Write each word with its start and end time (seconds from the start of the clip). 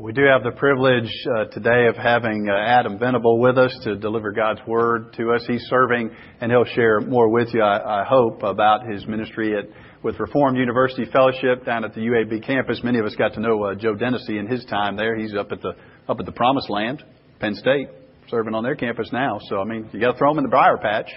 We 0.00 0.12
do 0.12 0.22
have 0.32 0.44
the 0.44 0.52
privilege 0.56 1.10
uh, 1.26 1.46
today 1.46 1.88
of 1.88 1.96
having 1.96 2.46
uh, 2.48 2.54
Adam 2.54 3.00
Venable 3.00 3.40
with 3.40 3.58
us 3.58 3.76
to 3.82 3.96
deliver 3.96 4.30
God's 4.30 4.60
Word 4.64 5.12
to 5.14 5.32
us. 5.32 5.44
He's 5.48 5.64
serving, 5.68 6.10
and 6.40 6.52
he'll 6.52 6.72
share 6.76 7.00
more 7.00 7.28
with 7.28 7.48
you, 7.52 7.62
I, 7.62 8.02
I 8.02 8.04
hope, 8.04 8.44
about 8.44 8.86
his 8.86 9.04
ministry 9.08 9.58
at, 9.58 9.64
with 10.04 10.20
Reformed 10.20 10.56
University 10.56 11.04
Fellowship 11.10 11.64
down 11.66 11.84
at 11.84 11.94
the 11.94 12.02
UAB 12.02 12.46
campus. 12.46 12.80
Many 12.84 13.00
of 13.00 13.06
us 13.06 13.16
got 13.16 13.34
to 13.34 13.40
know 13.40 13.60
uh, 13.64 13.74
Joe 13.74 13.96
Dennessy 13.96 14.38
in 14.38 14.46
his 14.46 14.64
time 14.66 14.94
there. 14.94 15.16
He's 15.16 15.34
up 15.34 15.50
at 15.50 15.60
the 15.62 15.72
up 16.08 16.20
at 16.20 16.26
the 16.26 16.32
Promised 16.32 16.70
Land, 16.70 17.02
Penn 17.40 17.56
State, 17.56 17.88
serving 18.30 18.54
on 18.54 18.62
their 18.62 18.76
campus 18.76 19.08
now. 19.12 19.40
So 19.48 19.58
I 19.58 19.64
mean, 19.64 19.90
you 19.92 19.98
got 19.98 20.12
to 20.12 20.18
throw 20.18 20.30
him 20.30 20.38
in 20.38 20.44
the 20.44 20.50
briar 20.50 20.78
patch. 20.78 21.10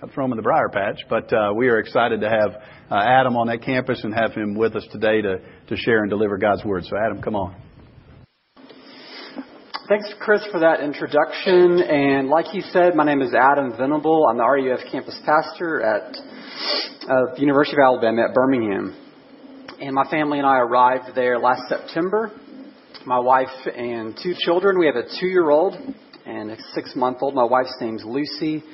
Got 0.00 0.06
to 0.06 0.12
throw 0.12 0.26
him 0.26 0.30
in 0.30 0.36
the 0.36 0.44
briar 0.44 0.68
patch. 0.68 1.00
But 1.10 1.32
uh, 1.32 1.54
we 1.56 1.66
are 1.70 1.80
excited 1.80 2.20
to 2.20 2.30
have 2.30 2.54
uh, 2.88 3.02
Adam 3.04 3.34
on 3.36 3.48
that 3.48 3.62
campus 3.62 4.00
and 4.04 4.14
have 4.14 4.32
him 4.32 4.54
with 4.54 4.76
us 4.76 4.86
today 4.92 5.22
to 5.22 5.38
to 5.70 5.76
share 5.76 6.02
and 6.02 6.08
deliver 6.08 6.38
God's 6.38 6.64
Word. 6.64 6.84
So 6.84 6.96
Adam, 7.04 7.20
come 7.20 7.34
on. 7.34 7.71
Thanks, 9.92 10.08
Chris, 10.20 10.40
for 10.50 10.60
that 10.60 10.80
introduction. 10.80 11.82
And 11.82 12.28
like 12.28 12.46
he 12.46 12.62
said, 12.62 12.94
my 12.94 13.04
name 13.04 13.20
is 13.20 13.34
Adam 13.34 13.76
Venable. 13.76 14.26
I'm 14.26 14.38
the 14.38 14.42
RUF 14.42 14.90
campus 14.90 15.20
pastor 15.26 15.82
at 15.82 16.16
uh, 17.02 17.34
the 17.34 17.40
University 17.40 17.76
of 17.76 17.84
Alabama 17.84 18.22
at 18.22 18.34
Birmingham. 18.34 18.96
And 19.82 19.94
my 19.94 20.08
family 20.10 20.38
and 20.38 20.46
I 20.46 20.60
arrived 20.60 21.14
there 21.14 21.38
last 21.38 21.68
September. 21.68 22.32
My 23.04 23.18
wife 23.18 23.50
and 23.66 24.18
two 24.22 24.32
children. 24.38 24.78
We 24.78 24.86
have 24.86 24.96
a 24.96 25.06
two 25.20 25.26
year 25.26 25.50
old 25.50 25.74
and 26.24 26.52
a 26.52 26.56
six 26.74 26.96
month 26.96 27.18
old. 27.20 27.34
My 27.34 27.44
wife's 27.44 27.76
name's 27.78 28.02
Lucy, 28.02 28.64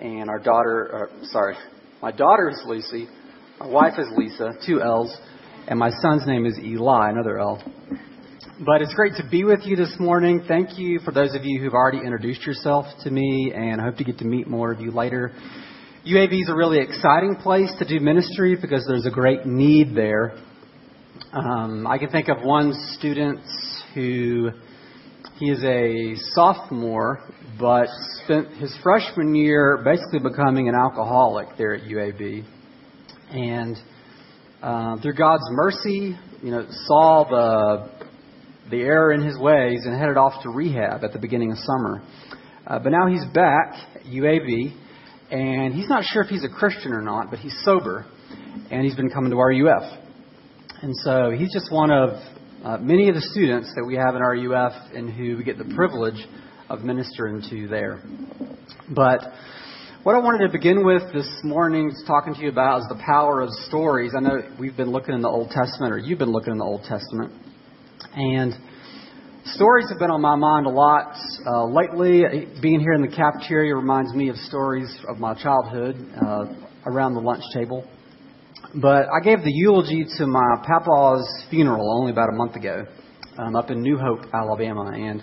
and 0.00 0.30
our 0.30 0.38
daughter, 0.38 1.10
uh, 1.10 1.26
sorry, 1.26 1.54
my 2.00 2.12
daughter 2.12 2.48
is 2.48 2.62
Lucy. 2.64 3.08
My 3.60 3.66
wife 3.66 3.98
is 3.98 4.06
Lisa, 4.16 4.52
two 4.66 4.80
L's, 4.80 5.14
and 5.68 5.78
my 5.78 5.90
son's 6.00 6.26
name 6.26 6.46
is 6.46 6.58
Eli, 6.58 7.10
another 7.10 7.38
L. 7.40 7.62
But 8.60 8.82
it's 8.82 8.92
great 8.92 9.14
to 9.14 9.26
be 9.30 9.44
with 9.44 9.60
you 9.64 9.76
this 9.76 9.94
morning. 9.98 10.44
Thank 10.46 10.78
you 10.78 10.98
for 11.00 11.10
those 11.10 11.34
of 11.34 11.42
you 11.42 11.58
who've 11.58 11.72
already 11.72 11.98
introduced 11.98 12.42
yourself 12.42 12.84
to 13.02 13.10
me, 13.10 13.50
and 13.56 13.80
I 13.80 13.84
hope 13.84 13.96
to 13.96 14.04
get 14.04 14.18
to 14.18 14.26
meet 14.26 14.46
more 14.46 14.70
of 14.70 14.78
you 14.78 14.90
later. 14.90 15.32
UAB 16.06 16.42
is 16.42 16.50
a 16.50 16.54
really 16.54 16.78
exciting 16.78 17.36
place 17.36 17.72
to 17.78 17.88
do 17.88 17.98
ministry 17.98 18.54
because 18.60 18.84
there's 18.86 19.06
a 19.06 19.10
great 19.10 19.46
need 19.46 19.96
there. 19.96 20.36
Um, 21.32 21.86
I 21.86 21.96
can 21.96 22.10
think 22.10 22.28
of 22.28 22.42
one 22.42 22.74
student 22.98 23.40
who 23.94 24.50
he 25.38 25.50
is 25.50 25.64
a 25.64 26.14
sophomore, 26.34 27.20
but 27.58 27.88
spent 28.22 28.48
his 28.58 28.76
freshman 28.82 29.34
year 29.34 29.80
basically 29.82 30.18
becoming 30.18 30.68
an 30.68 30.74
alcoholic 30.74 31.56
there 31.56 31.74
at 31.74 31.84
UAB, 31.84 32.44
and 33.30 33.78
uh, 34.62 34.98
through 35.00 35.14
God's 35.14 35.48
mercy, 35.52 36.18
you 36.42 36.50
know, 36.50 36.66
saw 36.86 37.24
the 37.24 38.01
the 38.70 38.80
error 38.80 39.12
in 39.12 39.22
his 39.22 39.38
ways 39.38 39.80
and 39.84 39.98
headed 39.98 40.16
off 40.16 40.42
to 40.42 40.50
rehab 40.50 41.04
at 41.04 41.12
the 41.12 41.18
beginning 41.18 41.52
of 41.52 41.58
summer. 41.58 42.02
Uh, 42.66 42.78
but 42.78 42.90
now 42.90 43.06
he's 43.06 43.24
back 43.34 43.74
at 43.94 44.02
UAB, 44.04 44.74
and 45.30 45.74
he's 45.74 45.88
not 45.88 46.04
sure 46.04 46.22
if 46.22 46.28
he's 46.28 46.44
a 46.44 46.48
Christian 46.48 46.92
or 46.92 47.02
not, 47.02 47.30
but 47.30 47.38
he's 47.38 47.58
sober, 47.64 48.06
and 48.70 48.84
he's 48.84 48.94
been 48.94 49.10
coming 49.10 49.30
to 49.30 49.36
RUF. 49.36 49.98
And 50.82 50.94
so 51.04 51.30
he's 51.30 51.52
just 51.52 51.72
one 51.72 51.90
of 51.90 52.10
uh, 52.64 52.78
many 52.78 53.08
of 53.08 53.14
the 53.14 53.20
students 53.20 53.72
that 53.74 53.84
we 53.84 53.96
have 53.96 54.14
in 54.14 54.22
RUF 54.22 54.72
and 54.94 55.10
who 55.10 55.36
we 55.36 55.44
get 55.44 55.58
the 55.58 55.72
privilege 55.74 56.26
of 56.68 56.82
ministering 56.82 57.42
to 57.50 57.68
there. 57.68 58.02
But 58.88 59.20
what 60.04 60.14
I 60.14 60.18
wanted 60.18 60.46
to 60.46 60.52
begin 60.52 60.84
with 60.84 61.02
this 61.12 61.28
morning, 61.44 61.92
talking 62.06 62.34
to 62.34 62.40
you 62.40 62.48
about, 62.48 62.80
is 62.80 62.86
the 62.88 63.00
power 63.04 63.40
of 63.40 63.50
stories. 63.68 64.12
I 64.16 64.20
know 64.20 64.42
we've 64.58 64.76
been 64.76 64.90
looking 64.90 65.14
in 65.14 65.22
the 65.22 65.28
Old 65.28 65.50
Testament, 65.50 65.92
or 65.92 65.98
you've 65.98 66.18
been 66.18 66.32
looking 66.32 66.52
in 66.52 66.58
the 66.58 66.64
Old 66.64 66.82
Testament. 66.82 67.32
And 68.14 68.54
stories 69.44 69.88
have 69.90 69.98
been 69.98 70.10
on 70.10 70.20
my 70.20 70.36
mind 70.36 70.66
a 70.66 70.70
lot 70.70 71.16
uh, 71.46 71.66
lately. 71.66 72.22
Being 72.60 72.80
here 72.80 72.92
in 72.92 73.02
the 73.02 73.14
cafeteria 73.14 73.74
reminds 73.74 74.14
me 74.14 74.28
of 74.28 74.36
stories 74.36 74.94
of 75.08 75.18
my 75.18 75.34
childhood 75.34 75.96
uh, 76.20 76.44
around 76.86 77.14
the 77.14 77.20
lunch 77.20 77.42
table. 77.54 77.88
But 78.74 79.06
I 79.08 79.20
gave 79.22 79.42
the 79.44 79.52
eulogy 79.52 80.04
to 80.18 80.26
my 80.26 80.64
papa's 80.66 81.44
funeral 81.50 81.98
only 81.98 82.12
about 82.12 82.28
a 82.30 82.36
month 82.36 82.56
ago 82.56 82.86
um, 83.38 83.56
up 83.56 83.70
in 83.70 83.82
New 83.82 83.98
Hope, 83.98 84.20
Alabama. 84.32 84.92
And 84.94 85.22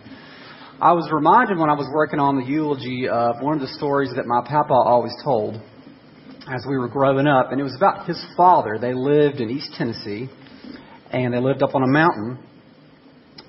I 0.82 0.94
was 0.94 1.10
reminded 1.12 1.58
when 1.58 1.70
I 1.70 1.74
was 1.74 1.90
working 1.94 2.20
on 2.20 2.40
the 2.40 2.46
eulogy 2.46 3.08
of 3.10 3.42
one 3.42 3.56
of 3.56 3.62
the 3.62 3.74
stories 3.76 4.12
that 4.16 4.26
my 4.26 4.42
papa 4.46 4.74
always 4.74 5.14
told 5.24 5.56
as 6.48 6.66
we 6.68 6.78
were 6.78 6.88
growing 6.88 7.28
up. 7.28 7.52
And 7.52 7.60
it 7.60 7.64
was 7.64 7.76
about 7.76 8.08
his 8.08 8.24
father. 8.38 8.78
They 8.80 8.94
lived 8.94 9.42
in 9.42 9.50
East 9.50 9.74
Tennessee, 9.78 10.30
and 11.12 11.34
they 11.34 11.40
lived 11.40 11.64
up 11.64 11.76
on 11.76 11.84
a 11.84 11.88
mountain. 11.88 12.40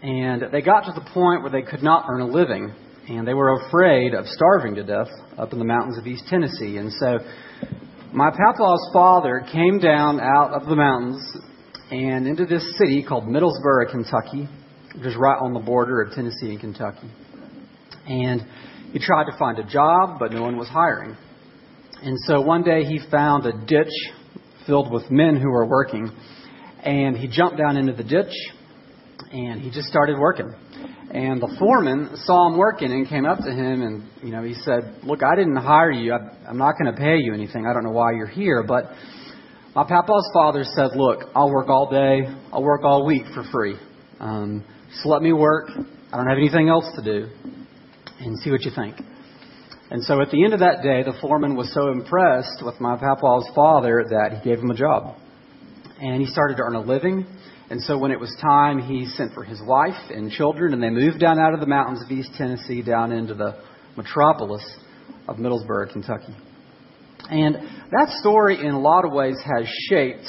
And 0.02 0.44
they 0.50 0.62
got 0.62 0.82
to 0.82 0.92
the 0.92 1.06
point 1.12 1.42
where 1.42 1.50
they 1.50 1.62
could 1.62 1.82
not 1.82 2.06
earn 2.08 2.22
a 2.22 2.26
living. 2.26 2.72
And 3.08 3.26
they 3.26 3.34
were 3.34 3.60
afraid 3.66 4.14
of 4.14 4.26
starving 4.26 4.76
to 4.76 4.84
death 4.84 5.08
up 5.36 5.52
in 5.52 5.58
the 5.58 5.64
mountains 5.64 5.98
of 5.98 6.06
East 6.06 6.24
Tennessee. 6.28 6.76
And 6.76 6.92
so 6.92 7.18
my 8.12 8.30
papa's 8.30 8.90
father 8.92 9.44
came 9.52 9.78
down 9.78 10.20
out 10.20 10.52
of 10.52 10.68
the 10.68 10.76
mountains 10.76 11.36
and 11.90 12.26
into 12.26 12.46
this 12.46 12.64
city 12.78 13.04
called 13.06 13.24
Middlesboro, 13.24 13.90
Kentucky, 13.90 14.48
which 14.94 15.06
is 15.06 15.16
right 15.16 15.38
on 15.40 15.52
the 15.52 15.60
border 15.60 16.02
of 16.02 16.12
Tennessee 16.14 16.50
and 16.50 16.60
Kentucky. 16.60 17.10
And 18.06 18.42
he 18.92 18.98
tried 18.98 19.24
to 19.24 19.36
find 19.38 19.58
a 19.58 19.64
job, 19.64 20.18
but 20.18 20.32
no 20.32 20.42
one 20.42 20.56
was 20.56 20.68
hiring. 20.68 21.16
And 22.02 22.16
so 22.26 22.40
one 22.40 22.62
day 22.62 22.84
he 22.84 23.00
found 23.10 23.44
a 23.44 23.52
ditch 23.66 23.92
filled 24.66 24.92
with 24.92 25.10
men 25.10 25.36
who 25.36 25.50
were 25.50 25.66
working. 25.66 26.10
And 26.82 27.16
he 27.16 27.28
jumped 27.28 27.58
down 27.58 27.76
into 27.76 27.92
the 27.92 28.04
ditch 28.04 28.32
and 29.32 29.60
he 29.60 29.70
just 29.70 29.88
started 29.88 30.18
working. 30.18 30.52
And 31.12 31.40
the 31.40 31.54
foreman 31.58 32.10
saw 32.24 32.48
him 32.48 32.56
working 32.58 32.92
and 32.92 33.08
came 33.08 33.26
up 33.26 33.38
to 33.38 33.50
him 33.50 33.82
and, 33.82 34.04
you 34.22 34.30
know, 34.30 34.42
he 34.42 34.54
said, 34.54 35.00
Look, 35.02 35.22
I 35.24 35.34
didn't 35.34 35.56
hire 35.56 35.90
you. 35.90 36.12
I, 36.12 36.48
I'm 36.48 36.58
not 36.58 36.74
going 36.80 36.94
to 36.94 37.00
pay 37.00 37.18
you 37.18 37.34
anything. 37.34 37.66
I 37.66 37.72
don't 37.72 37.82
know 37.84 37.90
why 37.90 38.12
you're 38.12 38.26
here. 38.26 38.62
But 38.66 38.84
my 39.74 39.84
papa's 39.84 40.30
father 40.32 40.64
said, 40.64 40.90
Look, 40.94 41.30
I'll 41.34 41.50
work 41.50 41.68
all 41.68 41.90
day. 41.90 42.32
I'll 42.52 42.62
work 42.62 42.82
all 42.84 43.04
week 43.04 43.24
for 43.34 43.44
free. 43.50 43.76
Um, 44.20 44.64
just 44.92 45.06
let 45.06 45.22
me 45.22 45.32
work. 45.32 45.70
I 46.12 46.16
don't 46.16 46.28
have 46.28 46.38
anything 46.38 46.68
else 46.68 46.86
to 46.96 47.02
do. 47.02 47.28
And 48.20 48.38
see 48.40 48.50
what 48.50 48.62
you 48.62 48.70
think. 48.74 48.96
And 49.90 50.04
so 50.04 50.20
at 50.20 50.30
the 50.30 50.44
end 50.44 50.54
of 50.54 50.60
that 50.60 50.82
day, 50.82 51.02
the 51.02 51.18
foreman 51.20 51.56
was 51.56 51.72
so 51.74 51.90
impressed 51.90 52.62
with 52.64 52.80
my 52.80 52.96
papa's 52.96 53.50
father 53.54 54.04
that 54.10 54.38
he 54.38 54.48
gave 54.48 54.60
him 54.60 54.70
a 54.70 54.76
job. 54.76 55.16
And 56.00 56.20
he 56.20 56.26
started 56.26 56.56
to 56.58 56.62
earn 56.62 56.76
a 56.76 56.80
living. 56.80 57.26
And 57.70 57.80
so 57.80 57.96
when 57.96 58.10
it 58.10 58.18
was 58.18 58.36
time, 58.42 58.80
he 58.80 59.06
sent 59.06 59.32
for 59.32 59.44
his 59.44 59.62
wife 59.64 60.10
and 60.10 60.30
children, 60.30 60.74
and 60.74 60.82
they 60.82 60.90
moved 60.90 61.20
down 61.20 61.38
out 61.38 61.54
of 61.54 61.60
the 61.60 61.66
mountains 61.66 62.02
of 62.04 62.10
East 62.10 62.30
Tennessee 62.36 62.82
down 62.82 63.12
into 63.12 63.32
the 63.34 63.62
metropolis 63.96 64.64
of 65.28 65.36
Middlesboro, 65.36 65.92
Kentucky. 65.92 66.34
And 67.30 67.54
that 67.92 68.08
story, 68.18 68.58
in 68.58 68.72
a 68.72 68.80
lot 68.80 69.04
of 69.04 69.12
ways, 69.12 69.36
has 69.44 69.68
shaped, 69.88 70.26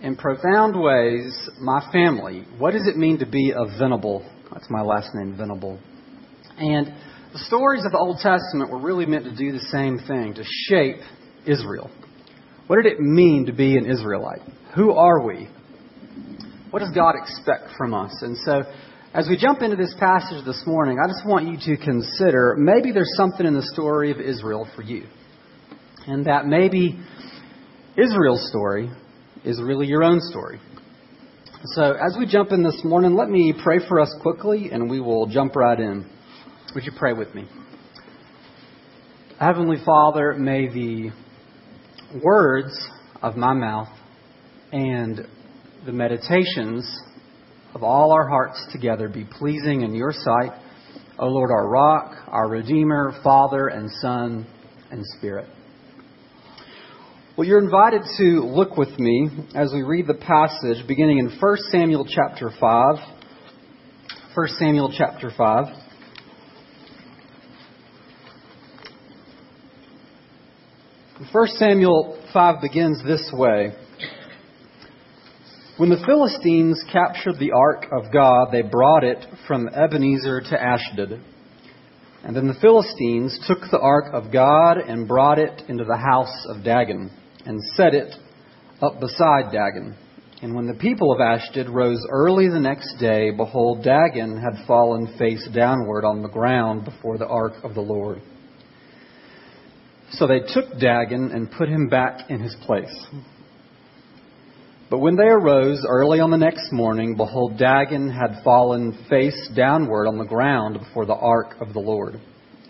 in 0.00 0.16
profound 0.16 0.80
ways, 0.80 1.50
my 1.60 1.86
family. 1.92 2.46
What 2.56 2.72
does 2.72 2.86
it 2.86 2.96
mean 2.96 3.18
to 3.18 3.26
be 3.26 3.52
a 3.54 3.66
Venable? 3.78 4.24
That's 4.50 4.70
my 4.70 4.80
last 4.80 5.10
name, 5.14 5.36
Venable. 5.36 5.78
And 6.56 6.86
the 7.32 7.40
stories 7.40 7.84
of 7.84 7.92
the 7.92 7.98
Old 7.98 8.20
Testament 8.22 8.70
were 8.70 8.80
really 8.80 9.04
meant 9.04 9.24
to 9.24 9.36
do 9.36 9.52
the 9.52 9.66
same 9.70 9.98
thing, 9.98 10.32
to 10.34 10.44
shape 10.68 11.00
Israel. 11.44 11.90
What 12.68 12.82
did 12.82 12.90
it 12.90 13.00
mean 13.00 13.46
to 13.46 13.52
be 13.52 13.76
an 13.76 13.84
Israelite? 13.84 14.40
Who 14.74 14.92
are 14.92 15.26
we? 15.26 15.48
What 16.78 16.86
does 16.86 16.94
God 16.94 17.14
expect 17.20 17.76
from 17.76 17.92
us? 17.92 18.22
And 18.22 18.36
so, 18.44 18.62
as 19.12 19.26
we 19.28 19.36
jump 19.36 19.62
into 19.62 19.74
this 19.74 19.92
passage 19.98 20.44
this 20.44 20.62
morning, 20.64 20.98
I 21.04 21.08
just 21.08 21.26
want 21.26 21.48
you 21.48 21.74
to 21.74 21.84
consider 21.84 22.54
maybe 22.56 22.92
there's 22.92 23.16
something 23.16 23.44
in 23.44 23.52
the 23.52 23.68
story 23.74 24.12
of 24.12 24.20
Israel 24.20 24.68
for 24.76 24.82
you. 24.82 25.08
And 26.06 26.24
that 26.26 26.46
maybe 26.46 26.96
Israel's 27.96 28.48
story 28.48 28.92
is 29.44 29.60
really 29.60 29.88
your 29.88 30.04
own 30.04 30.20
story. 30.20 30.60
So, 31.74 31.94
as 31.94 32.16
we 32.16 32.26
jump 32.26 32.52
in 32.52 32.62
this 32.62 32.80
morning, 32.84 33.16
let 33.16 33.28
me 33.28 33.52
pray 33.60 33.80
for 33.88 33.98
us 33.98 34.14
quickly 34.22 34.70
and 34.70 34.88
we 34.88 35.00
will 35.00 35.26
jump 35.26 35.56
right 35.56 35.80
in. 35.80 36.08
Would 36.76 36.84
you 36.84 36.92
pray 36.96 37.12
with 37.12 37.34
me? 37.34 37.48
Heavenly 39.40 39.78
Father, 39.84 40.34
may 40.34 40.68
the 40.68 41.10
words 42.22 42.88
of 43.20 43.36
my 43.36 43.52
mouth 43.52 43.88
and 44.70 45.26
the 45.86 45.92
meditations 45.92 46.88
of 47.74 47.82
all 47.82 48.12
our 48.12 48.28
hearts 48.28 48.66
together 48.72 49.08
be 49.08 49.24
pleasing 49.24 49.82
in 49.82 49.94
your 49.94 50.12
sight, 50.12 50.52
O 51.18 51.26
Lord, 51.26 51.50
our 51.50 51.68
rock, 51.68 52.14
our 52.28 52.48
Redeemer, 52.48 53.12
Father, 53.22 53.68
and 53.68 53.90
Son, 54.00 54.46
and 54.90 55.04
Spirit. 55.18 55.48
Well, 57.36 57.46
you're 57.46 57.62
invited 57.62 58.02
to 58.18 58.40
look 58.40 58.76
with 58.76 58.98
me 58.98 59.28
as 59.54 59.72
we 59.72 59.82
read 59.82 60.06
the 60.08 60.14
passage 60.14 60.86
beginning 60.88 61.18
in 61.18 61.38
1 61.38 61.56
Samuel 61.70 62.06
chapter 62.08 62.50
5. 62.58 62.96
1 64.34 64.48
Samuel 64.58 64.92
chapter 64.96 65.30
5. 65.36 65.66
First 71.32 71.54
Samuel 71.54 72.20
5 72.32 72.60
begins 72.60 73.02
this 73.04 73.30
way. 73.32 73.72
When 75.78 75.90
the 75.90 76.04
Philistines 76.04 76.82
captured 76.92 77.38
the 77.38 77.52
ark 77.52 77.86
of 77.92 78.12
God, 78.12 78.48
they 78.50 78.62
brought 78.62 79.04
it 79.04 79.24
from 79.46 79.68
Ebenezer 79.68 80.40
to 80.50 80.60
Ashdod. 80.60 81.20
And 82.24 82.34
then 82.34 82.48
the 82.48 82.58
Philistines 82.60 83.38
took 83.46 83.60
the 83.70 83.78
ark 83.78 84.06
of 84.12 84.32
God 84.32 84.78
and 84.78 85.06
brought 85.06 85.38
it 85.38 85.62
into 85.68 85.84
the 85.84 85.96
house 85.96 86.46
of 86.48 86.64
Dagon 86.64 87.12
and 87.46 87.62
set 87.76 87.94
it 87.94 88.12
up 88.82 88.98
beside 88.98 89.52
Dagon. 89.52 89.96
And 90.42 90.56
when 90.56 90.66
the 90.66 90.74
people 90.74 91.12
of 91.12 91.20
Ashdod 91.20 91.68
rose 91.68 92.04
early 92.10 92.48
the 92.48 92.58
next 92.58 92.96
day, 92.98 93.30
behold, 93.30 93.84
Dagon 93.84 94.36
had 94.36 94.66
fallen 94.66 95.16
face 95.16 95.48
downward 95.54 96.04
on 96.04 96.22
the 96.22 96.28
ground 96.28 96.86
before 96.86 97.18
the 97.18 97.28
ark 97.28 97.52
of 97.62 97.74
the 97.74 97.80
Lord. 97.82 98.20
So 100.10 100.26
they 100.26 100.40
took 100.40 100.80
Dagon 100.80 101.30
and 101.30 101.52
put 101.52 101.68
him 101.68 101.88
back 101.88 102.28
in 102.30 102.40
his 102.40 102.56
place. 102.62 103.06
But 104.90 104.98
when 105.00 105.16
they 105.16 105.28
arose 105.28 105.84
early 105.86 106.20
on 106.20 106.30
the 106.30 106.38
next 106.38 106.72
morning, 106.72 107.14
behold, 107.14 107.58
Dagon 107.58 108.08
had 108.08 108.42
fallen 108.42 109.04
face 109.10 109.50
downward 109.54 110.06
on 110.06 110.16
the 110.16 110.24
ground 110.24 110.78
before 110.78 111.04
the 111.04 111.14
ark 111.14 111.56
of 111.60 111.74
the 111.74 111.80
Lord. 111.80 112.18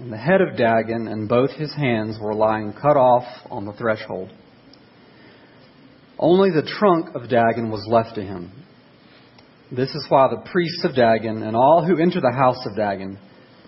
And 0.00 0.12
the 0.12 0.16
head 0.16 0.40
of 0.40 0.56
Dagon 0.56 1.06
and 1.06 1.28
both 1.28 1.50
his 1.50 1.72
hands 1.74 2.18
were 2.20 2.34
lying 2.34 2.72
cut 2.72 2.96
off 2.96 3.24
on 3.50 3.66
the 3.66 3.72
threshold. 3.72 4.32
Only 6.18 6.50
the 6.50 6.68
trunk 6.78 7.14
of 7.14 7.28
Dagon 7.28 7.70
was 7.70 7.86
left 7.88 8.16
to 8.16 8.22
him. 8.22 8.50
This 9.70 9.90
is 9.90 10.06
why 10.08 10.28
the 10.28 10.50
priests 10.50 10.84
of 10.84 10.96
Dagon 10.96 11.44
and 11.44 11.54
all 11.54 11.84
who 11.84 11.98
enter 11.98 12.20
the 12.20 12.34
house 12.36 12.64
of 12.66 12.76
Dagon 12.76 13.18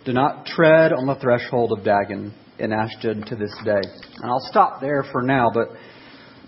do 0.05 0.13
not 0.13 0.47
tread 0.47 0.93
on 0.93 1.07
the 1.07 1.15
threshold 1.17 1.73
of 1.77 1.85
Dagon 1.85 2.35
in 2.59 2.73
Ashdod 2.73 3.27
to 3.27 3.37
this 3.37 3.55
day. 3.65 3.83
And 4.23 4.31
I'll 4.31 4.49
stop 4.51 4.81
there 4.81 5.05
for 5.13 5.23
now, 5.23 5.51
but 5.53 5.69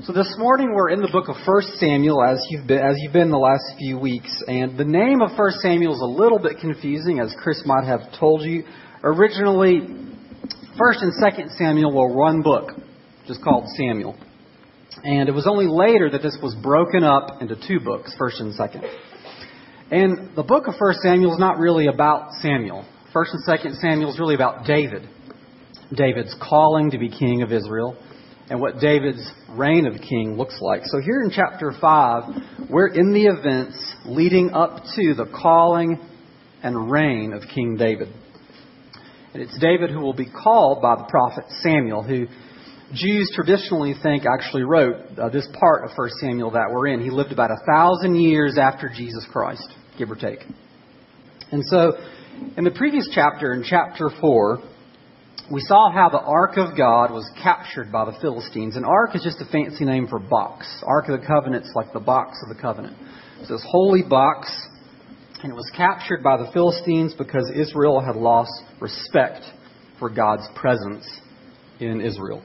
so 0.00 0.12
this 0.12 0.34
morning 0.36 0.74
we're 0.74 0.90
in 0.90 1.00
the 1.00 1.08
book 1.12 1.28
of 1.28 1.36
1 1.46 1.62
Samuel 1.76 2.24
as 2.24 2.44
you've 2.50 2.66
been 2.66 2.80
as 2.80 2.96
you've 2.98 3.12
been 3.12 3.30
the 3.30 3.38
last 3.38 3.78
few 3.78 3.98
weeks, 3.98 4.42
and 4.48 4.76
the 4.76 4.84
name 4.84 5.22
of 5.22 5.38
1 5.38 5.50
Samuel 5.60 5.94
is 5.94 6.00
a 6.00 6.04
little 6.04 6.40
bit 6.40 6.58
confusing, 6.60 7.20
as 7.20 7.32
Chris 7.40 7.62
might 7.64 7.84
have 7.84 8.00
told 8.18 8.42
you. 8.42 8.64
Originally, 9.04 9.80
1st 10.80 11.02
and 11.02 11.12
2nd 11.22 11.56
Samuel 11.56 11.94
were 11.94 12.12
one 12.12 12.42
book, 12.42 12.72
just 13.28 13.44
called 13.44 13.68
Samuel. 13.76 14.18
And 15.04 15.28
it 15.28 15.32
was 15.32 15.46
only 15.46 15.66
later 15.66 16.10
that 16.10 16.22
this 16.22 16.36
was 16.42 16.56
broken 16.56 17.04
up 17.04 17.40
into 17.40 17.54
two 17.54 17.78
books, 17.78 18.12
1st 18.18 18.40
and 18.40 18.58
2nd. 18.58 18.98
And 19.92 20.34
the 20.34 20.42
book 20.42 20.66
of 20.66 20.74
1 20.78 20.94
Samuel 21.02 21.32
is 21.34 21.38
not 21.38 21.58
really 21.58 21.86
about 21.86 22.32
Samuel. 22.40 22.84
1st 23.14 23.34
and 23.34 23.46
2nd 23.46 23.80
Samuel 23.80 24.10
is 24.10 24.18
really 24.18 24.34
about 24.34 24.64
David. 24.66 25.08
David's 25.94 26.34
calling 26.42 26.90
to 26.90 26.98
be 26.98 27.08
king 27.08 27.42
of 27.42 27.52
Israel 27.52 27.96
and 28.52 28.60
what 28.60 28.80
David's 28.80 29.26
reign 29.48 29.86
of 29.86 29.94
king 30.02 30.36
looks 30.36 30.58
like. 30.60 30.82
So 30.84 31.00
here 31.00 31.22
in 31.22 31.30
chapter 31.30 31.72
5, 31.80 32.68
we're 32.68 32.88
in 32.88 33.14
the 33.14 33.24
events 33.24 33.94
leading 34.04 34.50
up 34.50 34.82
to 34.94 35.14
the 35.14 35.24
calling 35.24 35.98
and 36.62 36.90
reign 36.90 37.32
of 37.32 37.44
King 37.54 37.78
David. 37.78 38.08
And 39.32 39.42
it's 39.42 39.58
David 39.58 39.88
who 39.88 40.00
will 40.00 40.12
be 40.12 40.30
called 40.30 40.82
by 40.82 40.96
the 40.96 41.04
prophet 41.04 41.44
Samuel, 41.62 42.02
who 42.02 42.26
Jews 42.92 43.32
traditionally 43.34 43.94
think 44.02 44.24
actually 44.26 44.64
wrote 44.64 44.96
uh, 45.18 45.30
this 45.30 45.48
part 45.58 45.86
of 45.86 45.96
1 45.96 46.10
Samuel 46.20 46.50
that 46.50 46.68
we're 46.70 46.88
in. 46.88 47.00
He 47.00 47.08
lived 47.08 47.32
about 47.32 47.50
a 47.50 47.56
thousand 47.66 48.16
years 48.16 48.58
after 48.58 48.90
Jesus 48.94 49.26
Christ, 49.32 49.66
give 49.96 50.10
or 50.10 50.16
take. 50.16 50.40
And 51.50 51.64
so, 51.64 51.94
in 52.58 52.64
the 52.64 52.70
previous 52.70 53.08
chapter, 53.14 53.54
in 53.54 53.64
chapter 53.64 54.10
4, 54.20 54.62
we 55.50 55.60
saw 55.60 55.90
how 55.90 56.08
the 56.08 56.20
Ark 56.20 56.56
of 56.56 56.76
God 56.76 57.10
was 57.10 57.28
captured 57.42 57.90
by 57.90 58.04
the 58.04 58.16
Philistines. 58.20 58.76
An 58.76 58.84
ark 58.84 59.14
is 59.14 59.22
just 59.22 59.40
a 59.40 59.50
fancy 59.50 59.84
name 59.84 60.06
for 60.06 60.18
box. 60.18 60.66
Ark 60.86 61.08
of 61.08 61.20
the 61.20 61.26
Covenant's 61.26 61.72
like 61.74 61.92
the 61.92 62.00
box 62.00 62.38
of 62.42 62.54
the 62.54 62.60
covenant. 62.60 62.96
It's 63.40 63.48
this 63.48 63.66
holy 63.68 64.02
box, 64.02 64.48
and 65.42 65.50
it 65.50 65.54
was 65.54 65.70
captured 65.76 66.22
by 66.22 66.36
the 66.36 66.50
Philistines 66.52 67.14
because 67.18 67.50
Israel 67.54 68.00
had 68.00 68.14
lost 68.14 68.52
respect 68.80 69.42
for 69.98 70.08
God's 70.08 70.46
presence 70.54 71.04
in 71.80 72.00
Israel. 72.00 72.42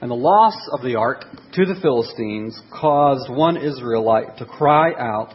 And 0.00 0.10
the 0.10 0.14
loss 0.14 0.56
of 0.72 0.82
the 0.82 0.94
ark 0.94 1.24
to 1.54 1.64
the 1.64 1.78
Philistines 1.82 2.60
caused 2.72 3.30
one 3.30 3.56
Israelite 3.56 4.38
to 4.38 4.44
cry 4.44 4.92
out, 4.92 5.34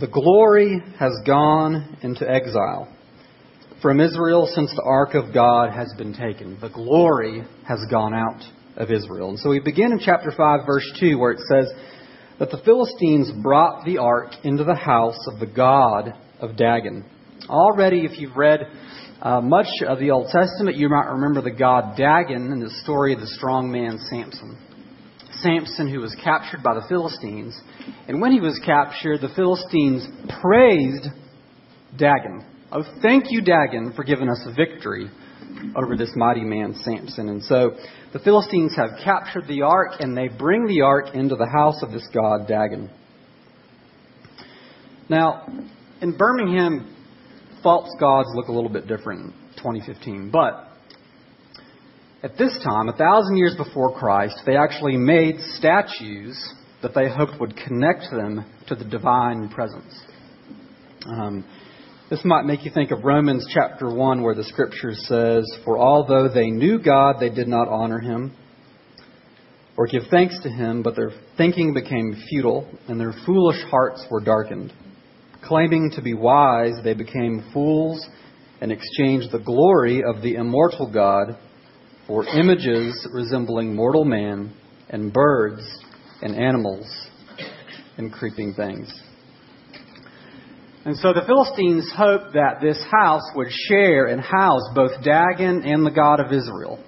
The 0.00 0.08
glory 0.08 0.82
has 0.98 1.12
gone 1.24 1.96
into 2.02 2.30
exile 2.30 2.94
from 3.82 4.00
Israel 4.00 4.50
since 4.54 4.70
the 4.74 4.82
ark 4.82 5.14
of 5.14 5.32
God 5.32 5.72
has 5.72 5.92
been 5.96 6.12
taken. 6.12 6.58
The 6.60 6.68
glory 6.68 7.42
has 7.66 7.78
gone 7.90 8.14
out 8.14 8.42
of 8.76 8.90
Israel. 8.90 9.30
And 9.30 9.38
so 9.38 9.50
we 9.50 9.60
begin 9.60 9.92
in 9.92 9.98
chapter 9.98 10.30
5, 10.36 10.66
verse 10.66 10.90
2, 11.00 11.18
where 11.18 11.32
it 11.32 11.40
says 11.48 11.72
that 12.38 12.50
the 12.50 12.62
Philistines 12.64 13.30
brought 13.42 13.84
the 13.84 13.98
ark 13.98 14.32
into 14.44 14.64
the 14.64 14.74
house 14.74 15.18
of 15.26 15.40
the 15.40 15.46
God 15.46 16.14
of 16.40 16.56
Dagon. 16.56 17.04
Already, 17.48 18.04
if 18.04 18.18
you've 18.18 18.36
read 18.36 18.60
uh, 19.22 19.40
much 19.40 19.68
of 19.86 19.98
the 19.98 20.10
Old 20.10 20.28
Testament, 20.30 20.76
you 20.76 20.88
might 20.88 21.08
remember 21.08 21.42
the 21.42 21.50
god 21.50 21.96
Dagon 21.96 22.52
in 22.52 22.60
the 22.60 22.70
story 22.82 23.12
of 23.14 23.20
the 23.20 23.26
strong 23.26 23.70
man 23.70 23.98
Samson. 24.10 24.58
Samson, 25.40 25.90
who 25.90 26.00
was 26.00 26.14
captured 26.22 26.62
by 26.62 26.74
the 26.74 26.86
Philistines. 26.88 27.58
And 28.08 28.20
when 28.20 28.32
he 28.32 28.40
was 28.40 28.60
captured, 28.64 29.20
the 29.20 29.32
Philistines 29.34 30.06
praised 30.42 31.06
Dagon. 31.96 32.44
Oh, 32.72 32.84
thank 33.02 33.24
you, 33.30 33.40
Dagon, 33.40 33.92
for 33.96 34.04
giving 34.04 34.28
us 34.28 34.46
victory 34.56 35.10
over 35.74 35.96
this 35.96 36.12
mighty 36.14 36.44
man, 36.44 36.72
Samson. 36.74 37.28
And 37.28 37.42
so 37.42 37.72
the 38.12 38.20
Philistines 38.20 38.76
have 38.76 38.90
captured 39.02 39.48
the 39.48 39.62
ark, 39.62 39.94
and 39.98 40.16
they 40.16 40.28
bring 40.28 40.68
the 40.68 40.82
ark 40.82 41.06
into 41.12 41.34
the 41.34 41.48
house 41.48 41.82
of 41.82 41.90
this 41.90 42.06
god, 42.14 42.46
Dagon. 42.46 42.88
Now, 45.08 45.48
in 46.00 46.16
Birmingham, 46.16 46.96
false 47.60 47.90
gods 47.98 48.28
look 48.34 48.46
a 48.46 48.52
little 48.52 48.70
bit 48.70 48.86
different 48.86 49.20
in 49.20 49.32
2015. 49.56 50.30
But 50.30 50.68
at 52.22 52.38
this 52.38 52.56
time, 52.62 52.88
a 52.88 52.96
thousand 52.96 53.36
years 53.36 53.56
before 53.56 53.98
Christ, 53.98 54.42
they 54.46 54.56
actually 54.56 54.96
made 54.96 55.40
statues 55.56 56.54
that 56.82 56.94
they 56.94 57.08
hoped 57.08 57.40
would 57.40 57.56
connect 57.56 58.12
them 58.12 58.44
to 58.68 58.76
the 58.76 58.84
divine 58.84 59.48
presence. 59.48 60.00
Um, 61.04 61.44
this 62.10 62.24
might 62.24 62.44
make 62.44 62.64
you 62.64 62.72
think 62.72 62.90
of 62.90 63.04
Romans 63.04 63.46
chapter 63.54 63.88
1, 63.88 64.20
where 64.20 64.34
the 64.34 64.42
scripture 64.42 64.94
says, 64.94 65.44
For 65.64 65.78
although 65.78 66.28
they 66.28 66.50
knew 66.50 66.82
God, 66.82 67.16
they 67.20 67.30
did 67.30 67.46
not 67.46 67.68
honor 67.68 68.00
him 68.00 68.34
or 69.76 69.86
give 69.86 70.02
thanks 70.10 70.36
to 70.42 70.50
him, 70.50 70.82
but 70.82 70.96
their 70.96 71.12
thinking 71.36 71.72
became 71.72 72.20
futile, 72.28 72.68
and 72.88 72.98
their 72.98 73.14
foolish 73.24 73.62
hearts 73.70 74.04
were 74.10 74.20
darkened. 74.20 74.72
Claiming 75.44 75.92
to 75.94 76.02
be 76.02 76.12
wise, 76.12 76.74
they 76.82 76.94
became 76.94 77.48
fools 77.54 78.04
and 78.60 78.72
exchanged 78.72 79.30
the 79.30 79.38
glory 79.38 80.02
of 80.02 80.20
the 80.20 80.34
immortal 80.34 80.90
God 80.92 81.38
for 82.08 82.26
images 82.26 83.06
resembling 83.14 83.76
mortal 83.76 84.04
man 84.04 84.52
and 84.88 85.12
birds 85.12 85.62
and 86.22 86.34
animals 86.34 86.92
and 87.96 88.12
creeping 88.12 88.52
things. 88.54 88.92
And 90.84 90.96
so 90.96 91.12
the 91.12 91.26
Philistines 91.26 91.92
hoped 91.94 92.32
that 92.32 92.60
this 92.62 92.82
house 92.90 93.24
would 93.34 93.48
share 93.68 94.06
and 94.06 94.20
house 94.20 94.62
both 94.74 94.92
Dagon 95.04 95.62
and 95.62 95.84
the 95.84 95.90
God 95.90 96.20
of 96.20 96.32
Israel. 96.32 96.82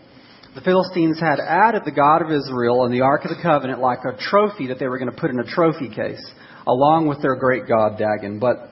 The 0.54 0.62
Philistines 0.62 1.20
had 1.20 1.40
added 1.40 1.82
the 1.84 1.92
God 1.92 2.22
of 2.22 2.30
Israel 2.30 2.84
and 2.84 2.92
the 2.92 3.02
Ark 3.02 3.24
of 3.24 3.30
the 3.36 3.42
Covenant 3.42 3.80
like 3.80 4.00
a 4.04 4.16
trophy 4.16 4.68
that 4.68 4.78
they 4.78 4.88
were 4.88 4.98
going 4.98 5.10
to 5.10 5.20
put 5.20 5.30
in 5.30 5.38
a 5.38 5.44
trophy 5.44 5.88
case, 5.88 6.24
along 6.66 7.08
with 7.08 7.20
their 7.20 7.36
great 7.36 7.68
God 7.68 7.98
Dagon. 7.98 8.38
But 8.38 8.70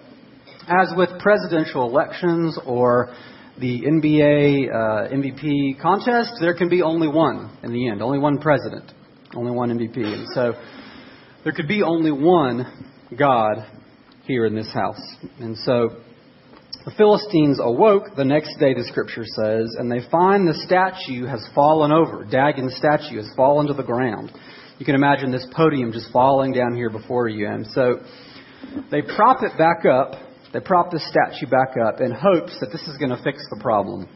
as 0.68 0.92
with 0.96 1.10
presidential 1.20 1.86
elections 1.86 2.58
or 2.66 3.14
the 3.58 3.82
NBA 3.82 4.68
uh, 4.68 5.14
MVP 5.14 5.80
contest, 5.82 6.32
there 6.40 6.54
can 6.54 6.70
be 6.70 6.80
only 6.80 7.08
one 7.08 7.58
in 7.62 7.72
the 7.72 7.88
end, 7.88 8.02
only 8.02 8.18
one 8.18 8.38
president, 8.38 8.90
only 9.34 9.50
one 9.50 9.70
MVP. 9.70 9.98
And 9.98 10.26
so 10.34 10.54
there 11.44 11.52
could 11.52 11.68
be 11.68 11.82
only 11.82 12.10
one 12.10 12.88
God 13.18 13.66
here 14.24 14.46
in 14.46 14.54
this 14.54 14.72
house. 14.72 15.00
And 15.38 15.56
so 15.58 15.96
the 16.84 16.92
Philistines 16.96 17.58
awoke 17.60 18.16
the 18.16 18.24
next 18.24 18.58
day, 18.58 18.74
the 18.74 18.84
scripture 18.84 19.24
says, 19.24 19.76
and 19.78 19.90
they 19.90 20.00
find 20.10 20.48
the 20.48 20.54
statue 20.66 21.26
has 21.26 21.46
fallen 21.54 21.92
over. 21.92 22.24
Dagon's 22.24 22.76
statue 22.76 23.18
has 23.18 23.30
fallen 23.36 23.66
to 23.66 23.74
the 23.74 23.82
ground. 23.82 24.32
You 24.78 24.86
can 24.86 24.94
imagine 24.94 25.30
this 25.30 25.46
podium 25.54 25.92
just 25.92 26.10
falling 26.10 26.52
down 26.52 26.74
here 26.74 26.88
before 26.88 27.28
you. 27.28 27.46
And 27.46 27.66
so 27.66 28.00
they 28.90 29.02
prop 29.02 29.42
it 29.42 29.58
back 29.58 29.84
up. 29.84 30.14
They 30.54 30.60
prop 30.60 30.90
the 30.90 31.00
statue 31.00 31.50
back 31.50 31.76
up 31.76 32.00
in 32.00 32.12
hopes 32.12 32.58
that 32.60 32.70
this 32.72 32.82
is 32.88 32.96
going 32.96 33.10
to 33.10 33.22
fix 33.22 33.44
the 33.50 33.60
problem. 33.60 34.08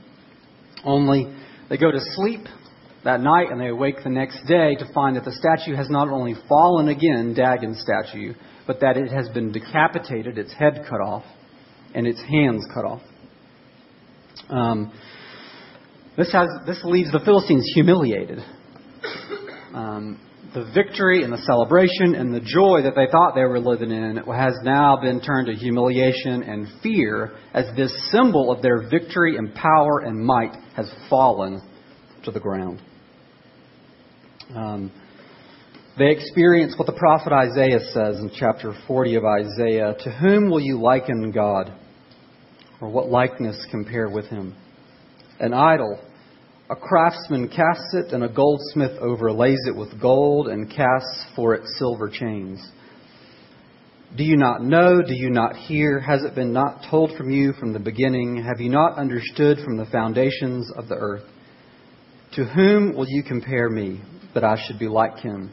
Only 0.85 1.35
they 1.69 1.77
go 1.77 1.91
to 1.91 2.01
sleep 2.01 2.47
that 3.05 3.21
night 3.21 3.51
and 3.51 3.61
they 3.61 3.69
awake 3.69 3.97
the 4.03 4.11
next 4.11 4.47
day 4.47 4.75
to 4.77 4.93
find 4.93 5.17
that 5.17 5.25
the 5.25 5.33
statue 5.33 5.77
has 5.77 5.91
not 5.91 6.09
only 6.09 6.35
fallen 6.49 6.89
again, 6.89 7.35
Dagon's 7.35 7.81
statue, 7.81 8.35
but 8.67 8.81
that 8.81 8.97
it 8.97 9.11
has 9.13 9.29
been 9.29 9.53
decapitated, 9.53 10.39
its 10.39 10.53
head 10.53 10.87
cut 10.89 11.01
off, 11.01 11.25
and 11.95 12.07
its 12.07 12.21
hands 12.21 12.67
cut 12.73 12.85
off. 12.85 13.03
Um, 14.49 14.93
this, 16.17 16.33
has, 16.33 16.49
this 16.67 16.81
leaves 16.85 17.13
the 17.13 17.21
Philistines 17.21 17.71
humiliated. 17.75 18.39
Um, 19.75 20.21
the 20.55 20.71
victory 20.73 21.25
and 21.25 21.33
the 21.33 21.39
celebration 21.39 22.15
and 22.15 22.33
the 22.33 22.41
joy 22.41 22.83
that 22.83 22.95
they 22.95 23.11
thought 23.11 23.35
they 23.35 23.43
were 23.43 23.59
living 23.59 23.91
in 23.91 24.17
has 24.17 24.55
now 24.63 24.97
been 24.97 25.21
turned 25.21 25.49
to 25.49 25.53
humiliation 25.53 26.45
and 26.45 26.69
fear 26.81 27.33
as 27.53 27.67
this 27.77 27.93
symbol 28.13 28.53
of 28.53 28.63
their 28.63 28.89
victory 28.89 29.37
and 29.37 29.53
power 29.55 30.01
and 30.01 30.25
might 30.25 30.55
has 30.77 30.89
fallen 31.11 31.61
to 32.25 32.31
the 32.31 32.39
ground. 32.39 32.81
Um, 34.55 34.93
they 35.99 36.11
experience 36.11 36.75
what 36.77 36.87
the 36.87 36.93
prophet 36.93 37.33
Isaiah 37.33 37.81
says 37.93 38.19
in 38.19 38.31
chapter 38.37 38.75
40 38.87 39.17
of 39.17 39.25
Isaiah 39.25 39.95
To 40.01 40.11
whom 40.11 40.51
will 40.51 40.61
you 40.61 40.81
liken 40.81 41.31
God? 41.31 41.73
Or 42.81 42.91
what 42.91 43.09
likeness 43.09 43.67
compare 43.71 44.09
with 44.09 44.27
him? 44.27 44.55
An 45.41 45.55
idol 45.55 46.01
a 46.71 46.77
craftsman 46.77 47.49
casts 47.49 47.93
it, 47.93 48.13
and 48.13 48.25
a 48.25 48.29
goldsmith 48.29 48.99
overlays 48.99 49.61
it 49.67 49.77
with 49.77 50.01
gold 50.01 50.49
and 50.49 50.71
casts 50.71 51.27
for 51.37 51.55
it 51.55 51.63
silver 51.77 52.09
chains. 52.09 52.67
Do 54.17 54.25
you 54.25 54.37
not 54.37 54.63
know? 54.63 55.03
Do 55.03 55.15
you 55.15 55.29
not 55.29 55.57
hear? 55.57 56.01
Has 56.01 56.25
it 56.25 56.35
been 56.35 56.55
not 56.55 56.87
told 56.89 57.17
from 57.19 57.31
you 57.31 57.53
from 57.53 57.75
the 57.75 57.81
beginning? 57.81 58.43
Have 58.43 58.61
you 58.61 58.71
not 58.71 58.97
understood 58.97 59.59
from 59.63 59.77
the 59.77 59.87
foundations 59.87 60.71
of 60.75 60.89
the 60.89 60.95
earth? 60.95 61.25
To 62.37 62.45
whom 62.45 62.95
will 62.95 63.09
you 63.09 63.23
compare 63.23 63.69
me, 63.69 64.01
that 64.35 64.45
I 64.45 64.57
should 64.67 64.79
be 64.79 64.89
like 64.89 65.19
him? 65.19 65.53